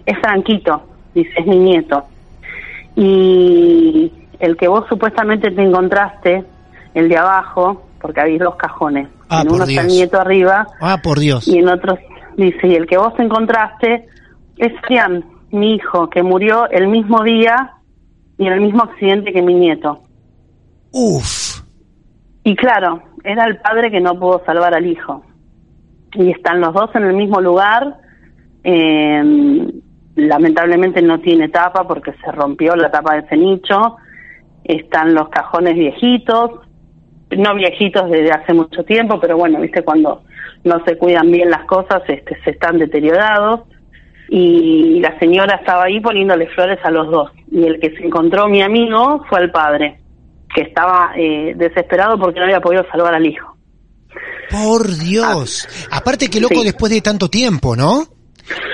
es 0.04 0.16
Franquito, 0.20 0.86
dice, 1.12 1.32
es 1.40 1.46
mi 1.46 1.56
nieto. 1.56 2.04
Y 2.94 4.10
el 4.38 4.56
que 4.56 4.68
vos 4.68 4.84
supuestamente 4.88 5.50
te 5.50 5.62
encontraste, 5.62 6.44
el 6.94 7.08
de 7.08 7.16
abajo, 7.16 7.86
porque 8.00 8.20
había 8.20 8.38
dos 8.38 8.56
cajones, 8.56 9.08
Ah, 9.28 9.42
en 9.42 9.52
uno 9.52 9.64
está 9.64 9.80
el 9.82 9.88
nieto 9.88 10.20
arriba 10.20 10.66
Ah, 10.80 11.00
por 11.02 11.18
Dios. 11.18 11.48
y 11.48 11.58
en 11.58 11.68
otros 11.68 11.98
dice, 12.36 12.68
y 12.68 12.74
el 12.76 12.86
que 12.86 12.96
vos 12.96 13.12
encontraste 13.18 14.06
es 14.58 14.72
Adrián, 14.84 15.24
mi 15.50 15.74
hijo, 15.74 16.08
que 16.10 16.22
murió 16.22 16.68
el 16.70 16.88
mismo 16.88 17.22
día 17.22 17.72
y 18.38 18.46
en 18.46 18.52
el 18.52 18.60
mismo 18.60 18.82
accidente 18.84 19.32
que 19.32 19.42
mi 19.42 19.54
nieto. 19.54 20.00
Uf. 20.92 21.60
Y 22.44 22.54
claro, 22.54 23.02
era 23.24 23.44
el 23.46 23.56
padre 23.58 23.90
que 23.90 24.00
no 24.00 24.18
pudo 24.18 24.42
salvar 24.46 24.74
al 24.74 24.86
hijo. 24.86 25.24
Y 26.12 26.30
están 26.30 26.60
los 26.60 26.72
dos 26.72 26.90
en 26.94 27.04
el 27.04 27.14
mismo 27.14 27.40
lugar. 27.40 27.96
eh, 28.64 29.66
lamentablemente 30.16 31.02
no 31.02 31.20
tiene 31.20 31.48
tapa 31.50 31.86
porque 31.86 32.12
se 32.24 32.32
rompió 32.32 32.74
la 32.74 32.90
tapa 32.90 33.14
de 33.14 33.20
ese 33.20 33.36
nicho. 33.36 33.96
Están 34.68 35.14
los 35.14 35.28
cajones 35.28 35.74
viejitos, 35.74 36.50
no 37.30 37.54
viejitos 37.54 38.10
desde 38.10 38.30
hace 38.32 38.52
mucho 38.52 38.82
tiempo, 38.84 39.18
pero 39.20 39.36
bueno, 39.36 39.60
viste 39.60 39.82
cuando 39.82 40.22
no 40.64 40.84
se 40.84 40.96
cuidan 40.96 41.30
bien 41.30 41.50
las 41.50 41.64
cosas, 41.66 42.02
este, 42.08 42.36
se 42.44 42.50
están 42.50 42.78
deteriorados. 42.78 43.60
Y 44.28 44.98
la 45.00 45.16
señora 45.20 45.56
estaba 45.56 45.84
ahí 45.84 46.00
poniéndole 46.00 46.48
flores 46.48 46.80
a 46.84 46.90
los 46.90 47.08
dos. 47.10 47.30
Y 47.50 47.64
el 47.64 47.78
que 47.78 47.90
se 47.90 48.04
encontró 48.04 48.48
mi 48.48 48.60
amigo 48.60 49.24
fue 49.28 49.40
el 49.40 49.52
padre 49.52 50.00
que 50.52 50.62
estaba 50.62 51.12
eh, 51.16 51.54
desesperado 51.56 52.18
porque 52.18 52.40
no 52.40 52.46
había 52.46 52.60
podido 52.60 52.84
salvar 52.90 53.14
al 53.14 53.24
hijo. 53.24 53.56
Por 54.50 54.96
Dios. 54.98 55.68
Aparte 55.92 56.28
que 56.28 56.40
loco 56.40 56.56
Sí. 56.60 56.64
después 56.64 56.90
de 56.90 57.00
tanto 57.02 57.28
tiempo, 57.28 57.76
¿no? 57.76 58.04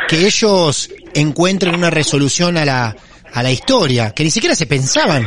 Que 0.08 0.26
ellos 0.26 0.90
encuentren 1.14 1.74
una 1.74 1.90
resolución 1.90 2.56
a 2.56 2.64
la, 2.64 2.96
a 3.34 3.42
la 3.42 3.50
historia, 3.50 4.12
que 4.12 4.24
ni 4.24 4.30
siquiera 4.30 4.54
se 4.54 4.66
pensaban 4.66 5.26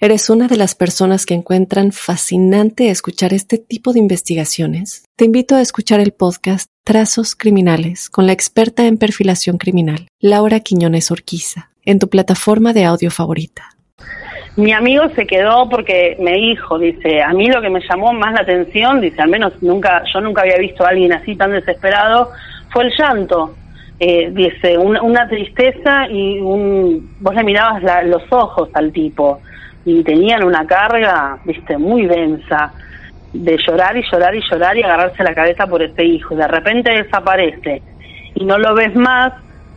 eres 0.00 0.28
una 0.28 0.48
de 0.48 0.56
las 0.56 0.74
personas 0.74 1.24
que 1.24 1.34
encuentran 1.34 1.92
fascinante 1.92 2.90
escuchar 2.90 3.32
este 3.32 3.58
tipo 3.58 3.92
de 3.92 4.00
investigaciones, 4.00 5.04
te 5.16 5.24
invito 5.24 5.54
a 5.54 5.60
escuchar 5.60 6.00
el 6.00 6.12
podcast 6.12 6.68
Trazos 6.84 7.36
Criminales 7.36 8.10
con 8.10 8.26
la 8.26 8.32
experta 8.32 8.86
en 8.86 8.98
perfilación 8.98 9.56
criminal, 9.56 10.08
Laura 10.20 10.60
Quiñones 10.60 11.10
Orquiza, 11.10 11.70
en 11.84 11.98
tu 11.98 12.08
plataforma 12.08 12.72
de 12.72 12.84
audio 12.84 13.10
favorita. 13.10 13.70
Mi 14.56 14.72
amigo 14.72 15.08
se 15.16 15.26
quedó 15.26 15.68
porque 15.68 16.16
me 16.20 16.32
dijo, 16.32 16.78
dice, 16.78 17.22
a 17.22 17.32
mí 17.32 17.48
lo 17.48 17.60
que 17.60 17.70
me 17.70 17.80
llamó 17.88 18.12
más 18.12 18.34
la 18.34 18.42
atención, 18.42 19.00
dice, 19.00 19.20
al 19.22 19.28
menos 19.28 19.52
nunca, 19.62 20.02
yo 20.12 20.20
nunca 20.20 20.42
había 20.42 20.58
visto 20.58 20.84
a 20.84 20.90
alguien 20.90 21.12
así 21.12 21.34
tan 21.34 21.52
desesperado, 21.52 22.30
fue 22.72 22.84
el 22.84 22.92
llanto. 22.96 23.56
Eh, 23.98 24.30
dice, 24.32 24.76
una, 24.76 25.02
una 25.02 25.28
tristeza 25.28 26.08
y 26.08 26.40
un, 26.40 27.16
vos 27.20 27.34
le 27.34 27.44
mirabas 27.44 28.06
los 28.06 28.22
ojos 28.30 28.68
al 28.74 28.92
tipo 28.92 29.40
y 29.84 30.02
tenían 30.02 30.44
una 30.44 30.66
carga, 30.66 31.38
viste, 31.44 31.76
muy 31.78 32.06
densa 32.06 32.72
de 33.32 33.58
llorar 33.66 33.96
y 33.96 34.02
llorar 34.10 34.34
y 34.34 34.42
llorar 34.48 34.76
y 34.76 34.82
agarrarse 34.82 35.22
la 35.22 35.34
cabeza 35.34 35.66
por 35.66 35.82
ese 35.82 36.04
hijo. 36.04 36.34
De 36.36 36.46
repente 36.46 36.90
desaparece 36.90 37.82
y 38.34 38.44
no 38.44 38.58
lo 38.58 38.74
ves 38.74 38.94
más, 38.94 39.32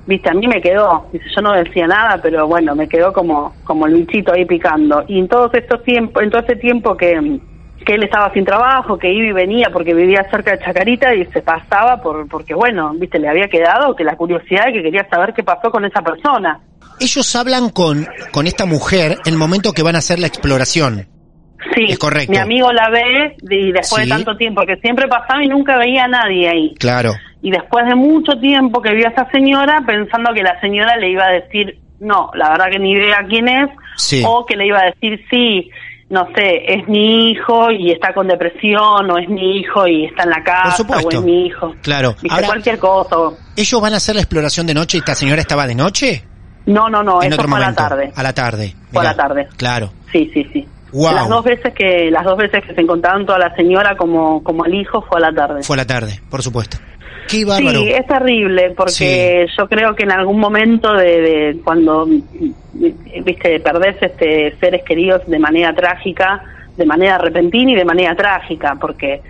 viste, 0.06 0.30
a 0.30 0.34
mí 0.34 0.48
me 0.48 0.62
quedó, 0.62 1.08
yo 1.12 1.42
no 1.42 1.54
decía 1.54 1.88
nada, 1.88 2.20
pero 2.22 2.48
bueno, 2.48 2.76
me 2.76 2.88
quedó 2.88 3.12
como, 3.12 3.54
como 3.64 3.88
el 3.88 3.96
bichito 3.96 4.34
ahí 4.34 4.46
picando. 4.46 5.04
Y 5.08 5.20
en 5.20 5.28
todos 5.28 5.54
estos 5.54 5.84
tiempos, 5.84 6.24
en 6.24 6.30
todo 6.30 6.42
ese 6.42 6.56
tiempo 6.56 6.96
que, 6.96 7.40
que 7.88 7.94
él 7.96 8.04
estaba 8.04 8.34
sin 8.34 8.44
trabajo, 8.44 8.98
que 9.00 9.10
iba 9.12 9.28
y 9.28 9.32
venía 9.32 9.70
porque 9.72 9.94
vivía 9.94 10.28
cerca 10.30 10.52
de 10.52 10.60
Chacarita 10.60 11.16
y 11.16 11.24
se 11.28 11.42
pasaba 11.42 12.02
por 12.02 12.28
porque 12.28 12.54
bueno, 12.54 12.92
viste, 12.96 13.18
le 13.18 13.30
había 13.30 13.48
quedado 13.48 13.96
que 13.96 14.04
la 14.04 14.18
curiosidad 14.18 14.66
de 14.66 14.74
que 14.74 14.84
quería 14.84 15.08
saber 15.10 15.34
qué 15.34 15.42
pasó 15.44 15.72
con 15.72 15.86
esa 15.86 16.02
persona. 16.02 16.60
Ellos 17.00 17.34
hablan 17.38 17.70
con, 17.70 18.06
con 18.34 18.46
esta 18.46 18.66
mujer 18.66 19.14
en 19.26 19.34
el 19.34 19.40
momento 19.40 19.72
que 19.72 19.84
van 19.84 19.96
a 19.96 20.00
hacer 20.00 20.20
la 20.20 20.28
exploración. 20.28 21.08
Sí, 21.74 21.86
Es 21.88 21.98
correcto. 21.98 22.32
mi 22.32 22.38
amigo 22.40 22.74
la 22.74 22.90
ve 22.90 23.36
y 23.50 23.72
después 23.72 24.04
Sí. 24.04 24.10
de 24.10 24.10
tanto 24.10 24.36
tiempo, 24.36 24.64
que 24.66 24.76
siempre 24.78 25.08
pasaba 25.08 25.42
y 25.44 25.48
nunca 25.48 25.78
veía 25.78 26.04
a 26.04 26.08
nadie 26.10 26.50
ahí. 26.50 26.76
Claro. 26.80 27.14
Y 27.42 27.52
después 27.52 27.86
de 27.86 27.96
mucho 27.96 28.34
tiempo 28.40 28.82
que 28.82 28.94
vio 28.94 29.08
a 29.08 29.12
esa 29.12 29.30
señora, 29.32 29.82
pensando 29.88 30.34
que 30.34 30.44
la 30.44 30.60
señora 30.60 30.98
le 30.98 31.10
iba 31.12 31.26
a 31.26 31.32
decir, 31.32 31.80
no, 32.00 32.32
la 32.36 32.50
verdad 32.50 32.66
que 32.72 32.80
ni 32.80 32.92
idea 32.92 33.26
quién 33.30 33.48
es, 33.48 33.70
Sí. 33.96 34.24
o 34.28 34.46
que 34.46 34.56
le 34.58 34.68
iba 34.68 34.80
a 34.80 34.86
decir, 34.86 35.24
sí, 35.30 35.70
no 36.10 36.26
sé, 36.36 36.74
es 36.74 36.88
mi 36.88 37.32
hijo 37.32 37.70
y 37.72 37.92
está 37.92 38.14
con 38.14 38.28
depresión, 38.28 39.12
o 39.12 39.18
es 39.18 39.28
mi 39.28 39.58
hijo 39.60 39.86
y 39.88 40.06
está 40.06 40.24
en 40.24 40.30
la 40.30 40.44
casa, 40.44 40.84
o 40.84 41.10
es 41.10 41.22
mi 41.22 41.48
hijo. 41.48 41.76
Claro. 41.82 42.16
Ahora- 42.30 42.48
cualquier 42.48 42.80
cosa. 42.80 43.16
¿Ellos 43.56 43.82
van 43.82 43.94
a 43.94 43.98
hacer 43.98 44.16
la 44.16 44.22
exploración 44.22 44.66
de 44.68 44.74
noche 44.74 44.98
y 44.98 45.00
esta 45.00 45.16
señora 45.16 45.42
estaba 45.42 45.68
de 45.68 45.76
noche? 45.76 46.24
No, 46.66 46.90
no, 46.90 47.02
no, 47.04 47.22
en 47.22 47.32
eso 47.32 47.42
otro 47.42 47.50
fue 47.50 47.58
a 47.58 47.60
la 47.60 47.66
momento. 47.68 47.84
tarde. 47.84 48.12
A 48.16 48.24
la 48.24 48.34
tarde. 48.34 48.76
Fue 48.92 49.02
a 49.02 49.04
la 49.06 49.16
tarde. 49.16 49.48
Claro. 49.58 49.90
Sí, 50.12 50.30
sí, 50.34 50.46
sí. 50.54 50.68
Wow. 50.94 51.14
Las 51.14 51.30
dos 51.30 51.44
veces 51.44 51.74
que 51.74 52.10
las 52.10 52.24
dos 52.24 52.38
veces 52.38 52.64
que 52.66 52.74
se 52.74 52.82
encontraron 52.82 53.26
toda 53.26 53.38
la 53.40 53.54
señora 53.56 53.96
como 53.98 54.42
como 54.42 54.66
el 54.66 54.74
hijo 54.76 55.02
fue 55.10 55.18
a 55.20 55.30
la 55.30 55.34
tarde. 55.36 55.64
Fue 55.64 55.76
a 55.76 55.78
la 55.78 55.86
tarde, 55.86 56.22
por 56.30 56.42
supuesto. 56.42 56.78
Qué 57.30 57.46
bárbaro. 57.46 57.80
Sí, 57.80 57.90
es 57.90 58.06
terrible 58.08 58.74
porque 58.76 59.48
yo 59.58 59.68
creo 59.68 59.96
que 59.96 60.04
en 60.04 60.12
algún 60.12 60.40
momento 60.40 60.94
de, 60.94 61.22
de 61.22 61.62
cuando 61.64 62.06
viste 62.06 63.60
perdés 63.60 63.96
este 64.02 64.58
seres 64.60 64.84
queridos 64.86 65.22
de 65.28 65.40
manera 65.40 65.74
trágica, 65.74 66.42
de 66.76 66.86
manera 66.86 67.18
repentina 67.18 67.72
y 67.72 67.76
de 67.76 67.86
manera 67.86 68.16
trágica, 68.16 68.76
porque 68.80 69.22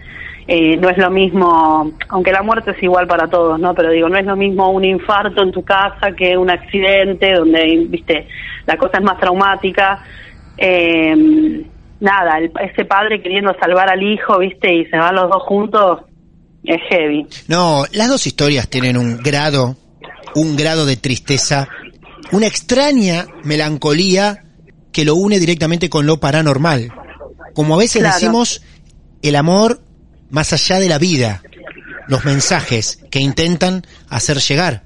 eh, 0.47 0.77
no 0.77 0.89
es 0.89 0.97
lo 0.97 1.09
mismo, 1.09 1.91
aunque 2.09 2.31
la 2.31 2.41
muerte 2.41 2.71
es 2.71 2.81
igual 2.83 3.07
para 3.07 3.27
todos, 3.29 3.59
¿no? 3.59 3.73
Pero 3.73 3.91
digo, 3.91 4.07
no 4.09 4.17
es 4.17 4.25
lo 4.25 4.35
mismo 4.35 4.71
un 4.71 4.85
infarto 4.85 5.43
en 5.43 5.51
tu 5.51 5.63
casa 5.63 6.11
que 6.17 6.37
un 6.37 6.49
accidente 6.49 7.33
donde, 7.33 7.85
viste, 7.89 8.27
la 8.65 8.77
cosa 8.77 8.97
es 8.99 9.03
más 9.03 9.19
traumática. 9.19 10.01
Eh, 10.55 11.65
nada, 11.99 12.37
el- 12.39 12.51
ese 12.61 12.85
padre 12.85 13.21
queriendo 13.21 13.55
salvar 13.59 13.89
al 13.89 14.01
hijo, 14.03 14.39
viste, 14.39 14.73
y 14.73 14.85
se 14.85 14.97
van 14.97 15.15
los 15.15 15.29
dos 15.29 15.43
juntos, 15.43 16.01
es 16.67 16.81
heavy. 16.89 17.25
No, 17.47 17.85
las 17.91 18.09
dos 18.09 18.27
historias 18.27 18.67
tienen 18.67 18.97
un 18.97 19.17
grado, 19.17 19.77
un 20.35 20.55
grado 20.55 20.85
de 20.85 20.97
tristeza, 20.97 21.67
una 22.31 22.47
extraña 22.47 23.25
melancolía 23.43 24.43
que 24.91 25.05
lo 25.05 25.15
une 25.15 25.39
directamente 25.39 25.89
con 25.89 26.05
lo 26.05 26.19
paranormal. 26.19 26.91
Como 27.53 27.75
a 27.75 27.77
veces 27.77 28.01
Claro. 28.01 28.15
decimos, 28.15 28.61
el 29.21 29.35
amor 29.35 29.81
más 30.29 30.53
allá 30.53 30.79
de 30.79 30.89
la 30.89 30.97
vida, 30.97 31.41
los 32.07 32.25
mensajes 32.25 32.99
que 33.09 33.19
intentan 33.19 33.85
hacer 34.09 34.37
llegar, 34.39 34.83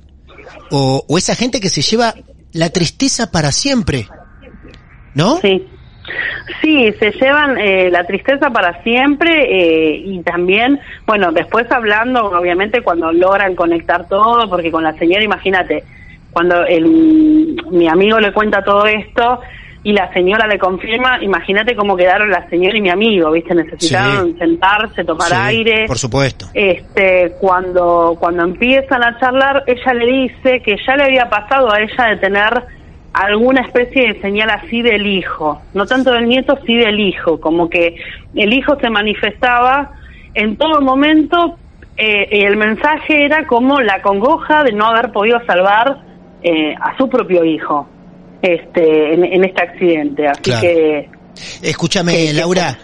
o, 0.69 1.03
o 1.07 1.17
esa 1.17 1.35
gente 1.35 1.59
que 1.59 1.69
se 1.69 1.81
lleva 1.81 2.15
la 2.53 2.69
tristeza 2.69 3.31
para 3.31 3.51
siempre, 3.51 4.07
¿no? 5.15 5.39
Sí. 5.41 5.65
Sí, 6.61 6.93
se 6.99 7.11
llevan 7.11 7.57
eh, 7.57 7.89
la 7.91 8.03
tristeza 8.05 8.49
para 8.49 8.81
siempre 8.83 9.31
eh, 9.49 10.01
y 10.05 10.21
también, 10.21 10.79
bueno, 11.05 11.31
después 11.31 11.65
hablando, 11.71 12.25
obviamente, 12.25 12.81
cuando 12.81 13.11
logran 13.11 13.55
conectar 13.55 14.07
todo, 14.07 14.49
porque 14.49 14.71
con 14.71 14.83
la 14.83 14.93
señora, 14.93 15.23
imagínate, 15.23 15.83
cuando 16.31 16.63
el, 16.65 17.55
mi 17.71 17.87
amigo 17.87 18.19
le 18.19 18.31
cuenta 18.31 18.63
todo 18.63 18.85
esto 18.85 19.39
y 19.83 19.93
la 19.93 20.13
señora 20.13 20.45
le 20.47 20.59
confirma, 20.59 21.17
imagínate 21.23 21.75
cómo 21.75 21.97
quedaron 21.97 22.29
la 22.29 22.47
señora 22.49 22.77
y 22.77 22.81
mi 22.81 22.89
amigo, 22.91 23.31
¿viste? 23.31 23.55
Necesitaron 23.55 24.33
Sí. 24.33 24.37
sentarse, 24.37 25.03
tomar 25.03 25.27
Sí, 25.29 25.33
aire. 25.35 25.85
Por 25.87 25.97
supuesto. 25.97 26.45
Este, 26.53 27.33
cuando, 27.39 28.15
cuando 28.19 28.43
empiezan 28.43 29.03
a 29.03 29.19
charlar, 29.19 29.63
ella 29.65 29.93
le 29.93 30.05
dice 30.05 30.61
que 30.61 30.75
ya 30.85 30.95
le 30.95 31.05
había 31.05 31.27
pasado 31.29 31.73
a 31.73 31.81
ella 31.81 32.05
de 32.11 32.17
tener 32.17 32.63
alguna 33.13 33.61
especie 33.61 34.13
de 34.13 34.21
señal 34.21 34.49
así 34.49 34.81
del 34.81 35.05
hijo, 35.05 35.61
no 35.73 35.85
tanto 35.85 36.11
del 36.11 36.27
nieto, 36.27 36.57
sí 36.65 36.75
del 36.75 36.99
hijo, 36.99 37.39
como 37.39 37.69
que 37.69 37.95
el 38.35 38.53
hijo 38.53 38.77
se 38.79 38.89
manifestaba 38.89 39.91
en 40.33 40.55
todo 40.55 40.81
momento 40.81 41.57
eh, 41.97 42.27
y 42.31 42.41
el 42.43 42.55
mensaje 42.57 43.25
era 43.25 43.45
como 43.47 43.81
la 43.81 44.01
congoja 44.01 44.63
de 44.63 44.71
no 44.71 44.85
haber 44.85 45.11
podido 45.11 45.39
salvar 45.45 45.97
eh, 46.41 46.73
a 46.79 46.97
su 46.97 47.09
propio 47.09 47.43
hijo 47.43 47.87
este 48.41 49.13
en, 49.13 49.23
en 49.25 49.43
este 49.43 49.61
accidente, 49.61 50.27
así 50.27 50.41
Claro. 50.43 50.61
que 50.61 51.09
Escúchame, 51.61 52.33
Laura, 52.33 52.77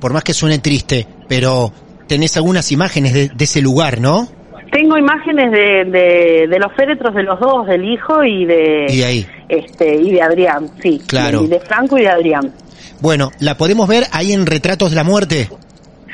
por 0.00 0.12
más 0.12 0.24
que 0.24 0.32
suene 0.32 0.58
triste, 0.58 1.06
pero 1.28 1.72
tenés 2.06 2.36
algunas 2.36 2.70
imágenes 2.72 3.14
de, 3.14 3.28
de 3.28 3.44
ese 3.44 3.60
lugar, 3.62 4.00
¿no? 4.00 4.28
Tengo 4.72 4.96
imágenes 4.96 5.52
de, 5.52 5.84
de, 5.84 6.46
de 6.48 6.58
los 6.58 6.72
féretros 6.74 7.14
de 7.14 7.22
los 7.22 7.38
dos, 7.38 7.66
del 7.66 7.84
hijo 7.84 8.24
y 8.24 8.46
de 8.46 8.86
Y 8.88 9.02
ahí. 9.02 9.26
este 9.48 9.94
y 9.96 10.12
de 10.12 10.22
Adrián, 10.22 10.70
sí, 10.82 11.00
Claro. 11.06 11.42
de, 11.42 11.48
de 11.48 11.60
Franco 11.60 11.98
y 11.98 12.02
de 12.02 12.08
Adrián. 12.08 12.52
Bueno, 13.00 13.30
¿la 13.38 13.56
podemos 13.56 13.86
ver 13.86 14.04
ahí 14.12 14.32
en 14.32 14.46
Retratos 14.46 14.90
de 14.90 14.96
la 14.96 15.04
Muerte? 15.04 15.48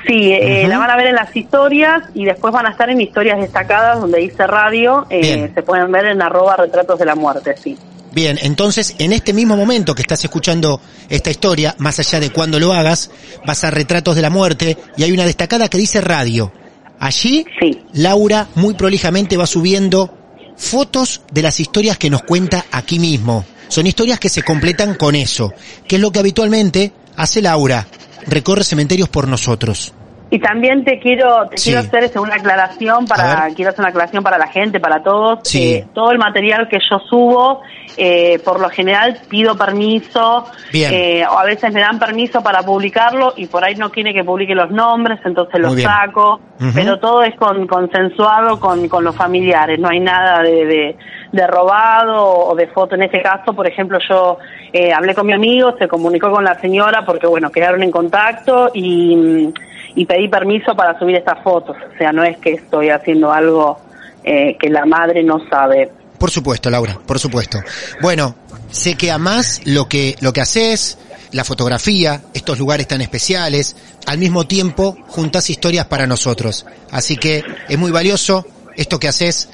Sí, 0.06 0.32
eh, 0.32 0.60
Ujú. 0.62 0.70
la 0.70 0.78
van 0.78 0.90
a 0.90 0.96
ver 0.96 1.06
en 1.08 1.14
las 1.14 1.34
historias 1.36 2.02
y 2.14 2.24
después 2.24 2.52
van 2.52 2.66
a 2.66 2.70
estar 2.70 2.90
en 2.90 3.00
historias 3.00 3.38
destacadas 3.40 4.00
donde 4.00 4.18
dice 4.20 4.46
radio, 4.46 5.06
eh, 5.10 5.50
se 5.54 5.62
pueden 5.62 5.92
ver 5.92 6.06
en 6.06 6.20
arroba 6.22 6.56
retratos 6.56 6.98
de 6.98 7.04
la 7.04 7.14
muerte, 7.14 7.54
sí. 7.62 7.76
Bien, 8.12 8.38
entonces 8.42 8.96
en 8.98 9.12
este 9.12 9.32
mismo 9.34 9.56
momento 9.56 9.94
que 9.94 10.02
estás 10.02 10.24
escuchando 10.24 10.80
esta 11.08 11.30
historia, 11.30 11.74
más 11.78 11.98
allá 12.00 12.18
de 12.20 12.30
cuando 12.30 12.58
lo 12.58 12.72
hagas, 12.72 13.10
vas 13.46 13.62
a 13.64 13.70
Retratos 13.70 14.16
de 14.16 14.22
la 14.22 14.30
Muerte 14.30 14.76
y 14.96 15.02
hay 15.04 15.12
una 15.12 15.24
destacada 15.26 15.68
que 15.68 15.78
dice 15.78 16.00
radio. 16.00 16.50
Allí, 16.98 17.44
Sí. 17.60 17.78
Laura 17.92 18.48
muy 18.54 18.74
prolijamente 18.74 19.36
va 19.36 19.46
subiendo 19.46 20.14
fotos 20.56 21.22
de 21.32 21.42
las 21.42 21.60
historias 21.60 21.98
que 21.98 22.10
nos 22.10 22.22
cuenta 22.22 22.66
aquí 22.72 22.98
mismo. 22.98 23.44
Son 23.68 23.86
historias 23.86 24.18
que 24.18 24.28
se 24.28 24.42
completan 24.42 24.94
con 24.94 25.14
eso, 25.14 25.52
que 25.86 25.96
es 25.96 26.02
lo 26.02 26.10
que 26.10 26.18
habitualmente 26.18 26.92
hace 27.16 27.42
Laura, 27.42 27.86
recorre 28.26 28.64
cementerios 28.64 29.08
por 29.08 29.28
nosotros. 29.28 29.92
Y 30.30 30.38
también 30.40 30.84
te 30.84 30.98
quiero 30.98 31.46
te 31.48 31.56
Sí. 31.56 31.70
quiero 31.70 31.86
hacer 31.86 32.04
este, 32.04 32.18
una 32.18 32.34
aclaración 32.34 33.06
para 33.06 33.48
quiero 33.54 33.70
hacer 33.70 33.80
una 33.80 33.88
aclaración 33.88 34.22
para 34.22 34.36
la 34.36 34.48
gente, 34.48 34.78
para 34.78 35.02
todos. 35.02 35.40
Sí. 35.44 35.74
Eh, 35.74 35.86
todo 35.94 36.10
el 36.10 36.18
material 36.18 36.68
que 36.68 36.78
yo 36.90 36.98
subo, 36.98 37.62
eh, 37.96 38.38
por 38.44 38.60
lo 38.60 38.68
general 38.68 39.18
pido 39.28 39.56
permiso, 39.56 40.44
eh, 40.74 41.24
o 41.26 41.38
a 41.38 41.44
veces 41.44 41.72
me 41.72 41.80
dan 41.80 41.98
permiso 41.98 42.42
para 42.42 42.62
publicarlo 42.62 43.32
y 43.36 43.46
por 43.46 43.64
ahí 43.64 43.74
no 43.76 43.90
quiere 43.90 44.12
que 44.12 44.22
publique 44.22 44.54
los 44.54 44.70
nombres, 44.70 45.18
entonces 45.24 45.58
los 45.60 45.80
saco. 45.80 46.40
Pero 46.74 46.98
todo 46.98 47.22
es 47.22 47.34
con, 47.36 47.66
consensuado 47.66 48.58
con, 48.60 48.88
con 48.88 49.04
los 49.04 49.16
familiares, 49.16 49.78
no 49.78 49.88
hay 49.88 50.00
nada 50.00 50.42
de, 50.42 50.66
de, 50.66 50.96
de 51.32 51.46
robado 51.46 52.22
o 52.26 52.54
de 52.54 52.66
foto. 52.66 52.96
En 52.96 53.02
este 53.04 53.22
caso, 53.22 53.52
por 53.54 53.66
ejemplo, 53.66 53.98
yo 54.08 54.38
eh, 54.72 54.92
hablé 54.92 55.14
con 55.14 55.26
mi 55.26 55.32
amigo, 55.32 55.74
se 55.78 55.88
comunicó 55.88 56.30
con 56.30 56.44
la 56.44 56.58
señora 56.60 57.04
porque, 57.06 57.26
bueno, 57.26 57.50
quedaron 57.50 57.82
en 57.82 57.90
contacto 57.90 58.70
y, 58.74 59.16
mm, 59.16 59.52
y 59.98 60.06
pedí 60.06 60.28
permiso 60.28 60.76
para 60.76 60.96
subir 60.96 61.16
estas 61.16 61.42
fotos. 61.42 61.76
O 61.76 61.98
sea, 61.98 62.12
no 62.12 62.22
es 62.22 62.36
que 62.38 62.52
estoy 62.52 62.88
haciendo 62.88 63.32
algo 63.32 63.80
eh, 64.22 64.56
que 64.56 64.70
la 64.70 64.86
madre 64.86 65.24
no 65.24 65.40
sabe. 65.50 65.90
Por 66.16 66.30
supuesto, 66.30 66.70
Laura, 66.70 66.96
por 67.04 67.18
supuesto. 67.18 67.58
Bueno, 68.00 68.36
sé 68.70 68.94
que 68.94 69.10
amás 69.10 69.60
lo 69.64 69.88
que, 69.88 70.14
lo 70.20 70.32
que 70.32 70.40
haces, 70.40 70.98
la 71.32 71.42
fotografía, 71.42 72.20
estos 72.32 72.60
lugares 72.60 72.86
tan 72.86 73.00
especiales, 73.00 73.74
al 74.06 74.18
mismo 74.18 74.46
tiempo 74.46 74.96
juntas 75.08 75.50
historias 75.50 75.86
para 75.86 76.06
nosotros. 76.06 76.64
Así 76.92 77.16
que 77.16 77.42
es 77.68 77.76
muy 77.76 77.90
valioso 77.90 78.46
esto 78.76 79.00
que 79.00 79.08
haces 79.08 79.48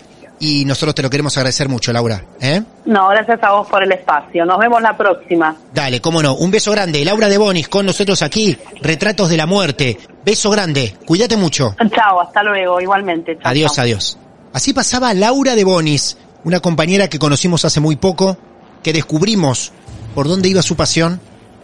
y 0.44 0.64
nosotros 0.66 0.94
te 0.94 1.02
lo 1.02 1.08
queremos 1.08 1.34
agradecer 1.38 1.68
mucho, 1.70 1.90
Laura. 1.90 2.22
¿eh? 2.38 2.62
No, 2.84 3.08
gracias 3.08 3.42
a 3.42 3.52
vos 3.52 3.66
por 3.66 3.82
el 3.82 3.90
espacio. 3.92 4.44
Nos 4.44 4.58
vemos 4.58 4.82
la 4.82 4.94
próxima. 4.94 5.56
Dale, 5.72 6.00
cómo 6.02 6.22
no. 6.22 6.34
Un 6.34 6.50
beso 6.50 6.70
grande. 6.70 7.02
Laura 7.02 7.28
de 7.28 7.38
Bonis 7.38 7.68
con 7.68 7.86
nosotros 7.86 8.20
aquí. 8.20 8.56
Retratos 8.82 9.30
de 9.30 9.38
la 9.38 9.46
muerte. 9.46 9.98
Beso 10.24 10.50
grande. 10.50 10.96
Cuídate 11.06 11.38
mucho. 11.38 11.74
Chao, 11.94 12.20
hasta 12.20 12.42
luego, 12.42 12.78
igualmente. 12.80 13.38
Chao, 13.38 13.50
Adiós, 13.50 13.72
chao. 13.74 13.84
adiós. 13.84 14.18
Así 14.52 14.74
pasaba 14.74 15.14
Laura 15.14 15.54
de 15.54 15.64
Bonis, 15.64 16.18
una 16.44 16.60
compañera 16.60 17.08
que 17.08 17.18
conocimos 17.18 17.64
hace 17.64 17.80
muy 17.80 17.96
poco, 17.96 18.36
que 18.82 18.92
descubrimos 18.92 19.72
por 20.14 20.28
dónde 20.28 20.50
iba 20.50 20.60
su 20.62 20.76
pasión 20.76 21.20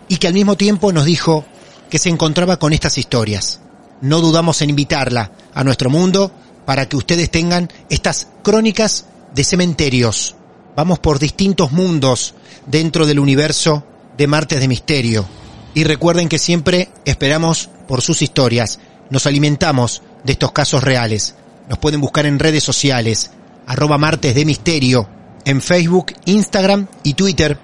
y 0.08 0.16
que 0.16 0.26
al 0.26 0.34
mismo 0.34 0.56
tiempo 0.56 0.90
nos 0.90 1.04
dijo 1.04 1.44
que 1.90 1.98
se 1.98 2.08
encontraba 2.08 2.56
con 2.56 2.72
estas 2.72 2.96
historias. 2.98 3.60
No 4.00 4.20
dudamos 4.20 4.62
en 4.62 4.70
invitarla 4.70 5.32
a 5.54 5.62
nuestro 5.64 5.90
mundo 5.90 6.32
para 6.70 6.88
que 6.88 6.96
ustedes 6.96 7.32
tengan 7.32 7.68
estas 7.88 8.28
crónicas 8.44 9.04
de 9.34 9.42
cementerios. 9.42 10.36
Vamos 10.76 11.00
por 11.00 11.18
distintos 11.18 11.72
mundos 11.72 12.36
dentro 12.64 13.06
del 13.06 13.18
universo 13.18 13.82
de 14.16 14.28
Martes 14.28 14.60
de 14.60 14.68
Misterio. 14.68 15.26
Y 15.74 15.82
recuerden 15.82 16.28
que 16.28 16.38
siempre 16.38 16.88
esperamos 17.04 17.70
por 17.88 18.02
sus 18.02 18.22
historias. 18.22 18.78
Nos 19.10 19.26
alimentamos 19.26 20.02
de 20.22 20.34
estos 20.34 20.52
casos 20.52 20.84
reales. 20.84 21.34
Nos 21.68 21.80
pueden 21.80 22.00
buscar 22.00 22.24
en 22.24 22.38
redes 22.38 22.62
sociales, 22.62 23.32
arroba 23.66 23.98
martes 23.98 24.36
de 24.36 24.44
misterio, 24.44 25.08
en 25.44 25.62
Facebook, 25.62 26.12
Instagram 26.24 26.86
y 27.02 27.14
Twitter. 27.14 27.58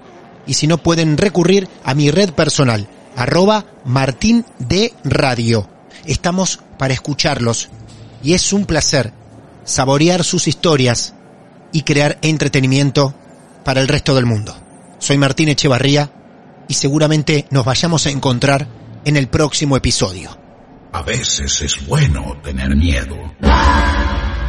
Y 0.45 0.55
si 0.55 0.67
no 0.67 0.79
pueden 0.79 1.17
recurrir 1.17 1.69
a 1.85 1.93
mi 1.93 2.11
red 2.11 2.31
personal, 2.31 2.89
arroba 3.15 3.67
Martín 3.85 4.43
de 4.59 4.93
Radio. 5.05 5.69
Estamos 6.05 6.59
para 6.77 6.93
escucharlos 6.93 7.69
y 8.23 8.33
es 8.33 8.53
un 8.53 8.65
placer 8.65 9.13
saborear 9.67 10.23
sus 10.23 10.47
historias 10.47 11.13
y 11.71 11.83
crear 11.83 12.17
entretenimiento 12.21 13.13
para 13.63 13.81
el 13.81 13.87
resto 13.87 14.15
del 14.15 14.25
mundo. 14.25 14.55
Soy 14.97 15.17
Martín 15.17 15.49
Echevarría 15.49 16.11
y 16.67 16.73
seguramente 16.73 17.45
nos 17.51 17.65
vayamos 17.65 18.07
a 18.07 18.09
encontrar 18.09 18.67
en 19.05 19.17
el 19.17 19.27
próximo 19.27 19.77
episodio. 19.77 20.37
A 20.93 21.01
veces 21.03 21.61
es 21.61 21.85
bueno 21.85 22.39
tener 22.41 22.75
miedo. 22.75 23.15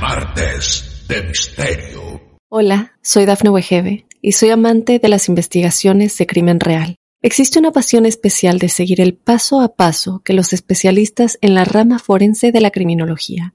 Martes 0.01 1.05
de 1.09 1.23
Misterio. 1.25 2.39
Hola, 2.49 2.93
soy 3.03 3.27
Dafne 3.27 3.51
Wegebe 3.51 4.07
y 4.23 4.33
soy 4.33 4.51
amante 4.51 4.99
de 4.99 5.09
las 5.09 5.29
investigaciones 5.29 6.17
de 6.17 6.27
crimen 6.27 6.61
real. 6.61 6.97
Existe 7.21 7.59
una 7.59 7.73
pasión 7.73 8.07
especial 8.07 8.61
de 8.61 8.69
seguir 8.69 9.01
el 9.01 9.15
paso 9.15 9.61
a 9.61 9.75
paso 9.75 10.23
que 10.25 10.33
los 10.33 10.53
especialistas 10.53 11.37
en 11.41 11.55
la 11.55 11.65
rama 11.65 11.99
forense 11.99 12.53
de 12.53 12.61
la 12.61 12.71
criminología 12.71 13.55